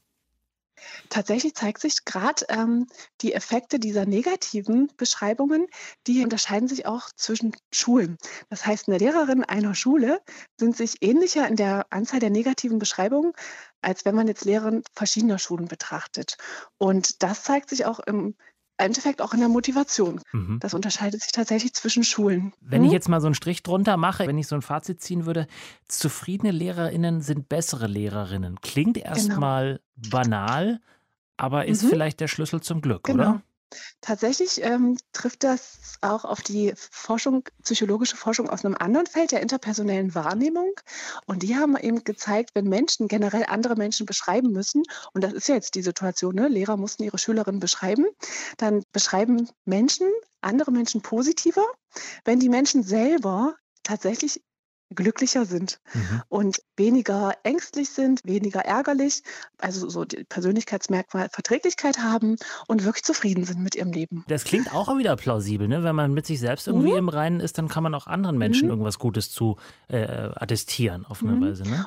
Tatsächlich 1.08 1.54
zeigt 1.54 1.80
sich 1.80 2.04
gerade 2.04 2.44
ähm, 2.48 2.86
die 3.20 3.34
Effekte 3.34 3.78
dieser 3.78 4.06
negativen 4.06 4.90
Beschreibungen, 4.96 5.66
die 6.06 6.24
unterscheiden 6.24 6.68
sich 6.68 6.86
auch 6.86 7.10
zwischen 7.14 7.52
Schulen. 7.70 8.18
Das 8.48 8.66
heißt, 8.66 8.88
eine 8.88 8.98
Lehrerin 8.98 9.44
einer 9.44 9.74
Schule 9.74 10.20
sind 10.58 10.76
sich 10.76 11.02
ähnlicher 11.02 11.46
in 11.46 11.56
der 11.56 11.86
Anzahl 11.90 12.20
der 12.20 12.30
negativen 12.30 12.78
Beschreibungen, 12.78 13.32
als 13.82 14.04
wenn 14.04 14.14
man 14.14 14.28
jetzt 14.28 14.44
Lehrerin 14.44 14.82
verschiedener 14.94 15.38
Schulen 15.38 15.66
betrachtet. 15.66 16.36
Und 16.78 17.22
das 17.22 17.42
zeigt 17.42 17.68
sich 17.68 17.84
auch 17.84 18.00
im 18.00 18.34
Endeffekt 18.78 19.22
auch 19.22 19.32
in 19.32 19.40
der 19.40 19.48
Motivation. 19.48 20.20
Mhm. 20.32 20.58
Das 20.60 20.74
unterscheidet 20.74 21.22
sich 21.22 21.32
tatsächlich 21.32 21.74
zwischen 21.74 22.04
Schulen. 22.04 22.52
Wenn 22.60 22.80
hm? 22.80 22.86
ich 22.86 22.92
jetzt 22.92 23.08
mal 23.08 23.20
so 23.20 23.26
einen 23.26 23.34
Strich 23.34 23.62
drunter 23.62 23.96
mache, 23.96 24.26
wenn 24.26 24.38
ich 24.38 24.48
so 24.48 24.54
ein 24.54 24.62
Fazit 24.62 25.00
ziehen 25.00 25.26
würde, 25.26 25.46
zufriedene 25.86 26.52
LehrerInnen 26.52 27.20
sind 27.20 27.48
bessere 27.48 27.86
Lehrerinnen. 27.86 28.60
Klingt 28.60 28.94
genau. 28.94 29.08
erstmal 29.08 29.80
genau. 29.96 30.10
banal, 30.10 30.80
aber 31.36 31.66
ist 31.66 31.84
mhm. 31.84 31.88
vielleicht 31.88 32.20
der 32.20 32.28
Schlüssel 32.28 32.60
zum 32.60 32.80
Glück, 32.80 33.04
genau. 33.04 33.22
oder? 33.22 33.42
Tatsächlich 34.00 34.62
ähm, 34.62 34.96
trifft 35.12 35.44
das 35.44 35.96
auch 36.00 36.24
auf 36.24 36.42
die 36.42 36.74
Forschung, 36.76 37.44
psychologische 37.62 38.16
Forschung 38.16 38.50
aus 38.50 38.64
einem 38.64 38.76
anderen 38.78 39.06
Feld 39.06 39.32
der 39.32 39.40
interpersonellen 39.40 40.14
Wahrnehmung. 40.14 40.72
Und 41.26 41.42
die 41.42 41.56
haben 41.56 41.76
eben 41.76 42.04
gezeigt, 42.04 42.50
wenn 42.54 42.68
Menschen 42.68 43.08
generell 43.08 43.44
andere 43.46 43.76
Menschen 43.76 44.06
beschreiben 44.06 44.52
müssen, 44.52 44.82
und 45.12 45.22
das 45.24 45.32
ist 45.32 45.48
ja 45.48 45.54
jetzt 45.54 45.74
die 45.74 45.82
Situation, 45.82 46.34
ne? 46.34 46.48
Lehrer 46.48 46.76
mussten 46.76 47.02
ihre 47.02 47.18
Schülerinnen 47.18 47.60
beschreiben, 47.60 48.06
dann 48.56 48.82
beschreiben 48.92 49.48
Menschen 49.64 50.08
andere 50.40 50.72
Menschen 50.72 51.02
positiver, 51.02 51.64
wenn 52.24 52.40
die 52.40 52.48
Menschen 52.48 52.82
selber 52.82 53.54
tatsächlich 53.82 54.42
glücklicher 54.94 55.44
sind 55.44 55.80
mhm. 55.94 56.22
und 56.28 56.62
weniger 56.76 57.34
ängstlich 57.42 57.90
sind, 57.90 58.20
weniger 58.24 58.60
ärgerlich, 58.60 59.22
also 59.58 59.88
so 59.88 60.04
die 60.04 60.24
Persönlichkeitsmerkmal 60.24 61.28
Verträglichkeit 61.30 61.98
haben 61.98 62.36
und 62.68 62.84
wirklich 62.84 63.04
zufrieden 63.04 63.44
sind 63.44 63.60
mit 63.60 63.74
ihrem 63.74 63.92
Leben. 63.92 64.24
Das 64.28 64.44
klingt 64.44 64.72
auch 64.74 64.96
wieder 64.96 65.16
plausibel, 65.16 65.68
ne? 65.68 65.82
Wenn 65.82 65.96
man 65.96 66.12
mit 66.12 66.26
sich 66.26 66.40
selbst 66.40 66.66
irgendwie 66.66 66.92
mhm. 66.92 66.98
im 66.98 67.08
Reinen 67.08 67.40
ist, 67.40 67.58
dann 67.58 67.68
kann 67.68 67.82
man 67.82 67.94
auch 67.94 68.06
anderen 68.06 68.38
Menschen 68.38 68.64
mhm. 68.64 68.70
irgendwas 68.70 68.98
Gutes 68.98 69.30
zu 69.30 69.56
äh, 69.88 70.02
attestieren 70.02 71.04
auf 71.06 71.22
eine 71.22 71.32
mhm. 71.32 71.40
Weise, 71.42 71.62
ne? 71.64 71.86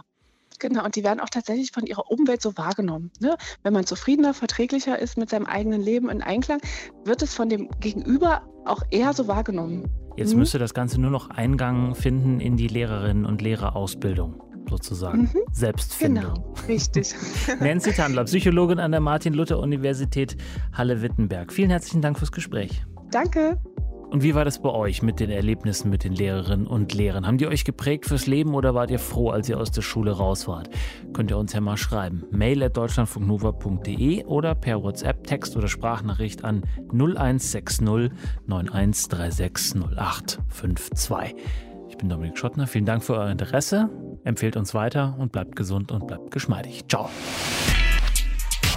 Genau, 0.60 0.84
und 0.86 0.96
die 0.96 1.04
werden 1.04 1.20
auch 1.20 1.30
tatsächlich 1.30 1.72
von 1.72 1.86
ihrer 1.86 2.10
Umwelt 2.10 2.42
so 2.42 2.58
wahrgenommen. 2.58 3.12
Ne? 3.20 3.36
Wenn 3.64 3.74
man 3.74 3.86
zufriedener, 3.86 4.34
verträglicher 4.34 4.98
ist 5.00 5.18
mit 5.18 5.30
seinem 5.30 5.46
eigenen 5.46 5.82
Leben 5.82 6.10
in 6.10 6.22
Einklang, 6.22 6.60
wird 7.04 7.22
es 7.22 7.34
von 7.34 7.50
dem 7.50 7.70
Gegenüber 7.80 8.44
auch 8.66 8.82
eher 8.92 9.14
so 9.14 9.28
wahrgenommen. 9.28 9.90
Jetzt 10.18 10.34
mhm. 10.34 10.40
müsste 10.40 10.60
das 10.60 10.74
Ganze 10.74 11.00
nur 11.00 11.12
noch 11.12 11.30
Eingang 11.30 11.96
finden 11.96 12.40
in 12.40 12.58
die 12.58 12.68
Lehrerinnen 12.68 13.26
und 13.26 13.42
Lehrerausbildung 13.42 14.42
sozusagen. 14.70 15.24
Mhm. 15.34 15.42
Selbstfindung. 15.52 16.34
Genau, 16.34 16.54
richtig. 16.68 17.14
Nancy 17.60 17.92
Tandler, 17.92 18.24
Psychologin 18.24 18.80
an 18.80 18.92
der 18.92 19.02
Martin-Luther-Universität 19.02 20.38
Halle-Wittenberg. 20.74 21.54
Vielen 21.54 21.70
herzlichen 21.70 22.02
Dank 22.02 22.18
fürs 22.18 22.32
Gespräch. 22.32 22.84
Danke. 23.12 23.60
Und 24.10 24.24
wie 24.24 24.36
war 24.36 24.46
das 24.46 24.62
bei 24.62 24.70
euch 24.70 25.02
mit 25.02 25.20
den 25.20 25.30
Erlebnissen 25.30 25.90
mit 25.90 26.04
den 26.04 26.14
Lehrerinnen 26.14 26.68
und 26.68 26.94
Lehrern? 26.94 27.26
Haben 27.28 27.38
die 27.38 27.48
euch 27.48 27.66
geprägt 27.66 28.06
fürs 28.06 28.28
Leben 28.28 28.54
oder 28.54 28.74
wart 28.74 28.92
ihr 28.92 29.00
froh, 29.00 29.30
als 29.30 29.50
ihr 29.50 29.60
aus 29.60 29.72
der 29.72 29.82
Schule 29.82 30.12
raus 30.12 30.48
wart? 30.48 30.70
Könnt 31.14 31.32
ihr 31.32 31.38
uns 31.38 31.54
ja 31.54 31.62
mal 31.62 31.78
schreiben. 31.78 32.24
Mail 32.32 32.64
at 32.64 32.78
deutschlandfunknova.de 32.78 34.26
oder 34.26 34.56
per 34.56 34.82
WhatsApp, 34.84 35.26
Text 35.26 35.58
oder 35.58 35.68
Sprachnachricht 35.68 36.44
an 36.44 36.64
0160 36.92 37.82
9136 38.48 39.82
0852. 39.82 41.36
Ich 41.90 41.98
bin 41.98 42.10
Dominik 42.10 42.38
Schottner. 42.38 42.68
Vielen 42.68 42.86
Dank 42.86 43.04
für 43.04 43.14
euer 43.14 43.30
Interesse. 43.30 43.90
Empfehlt 44.24 44.58
uns 44.58 44.74
weiter 44.74 45.16
und 45.18 45.32
bleibt 45.32 45.56
gesund 45.56 45.92
und 45.92 46.08
bleibt 46.08 46.32
geschmeidig. 46.32 46.86
Ciao. 46.90 47.10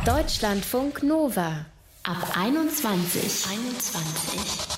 Deutschlandfunk 0.05 1.03
Nova 1.03 1.67
ab 2.05 2.37
21. 2.37 3.47
21. 3.51 4.78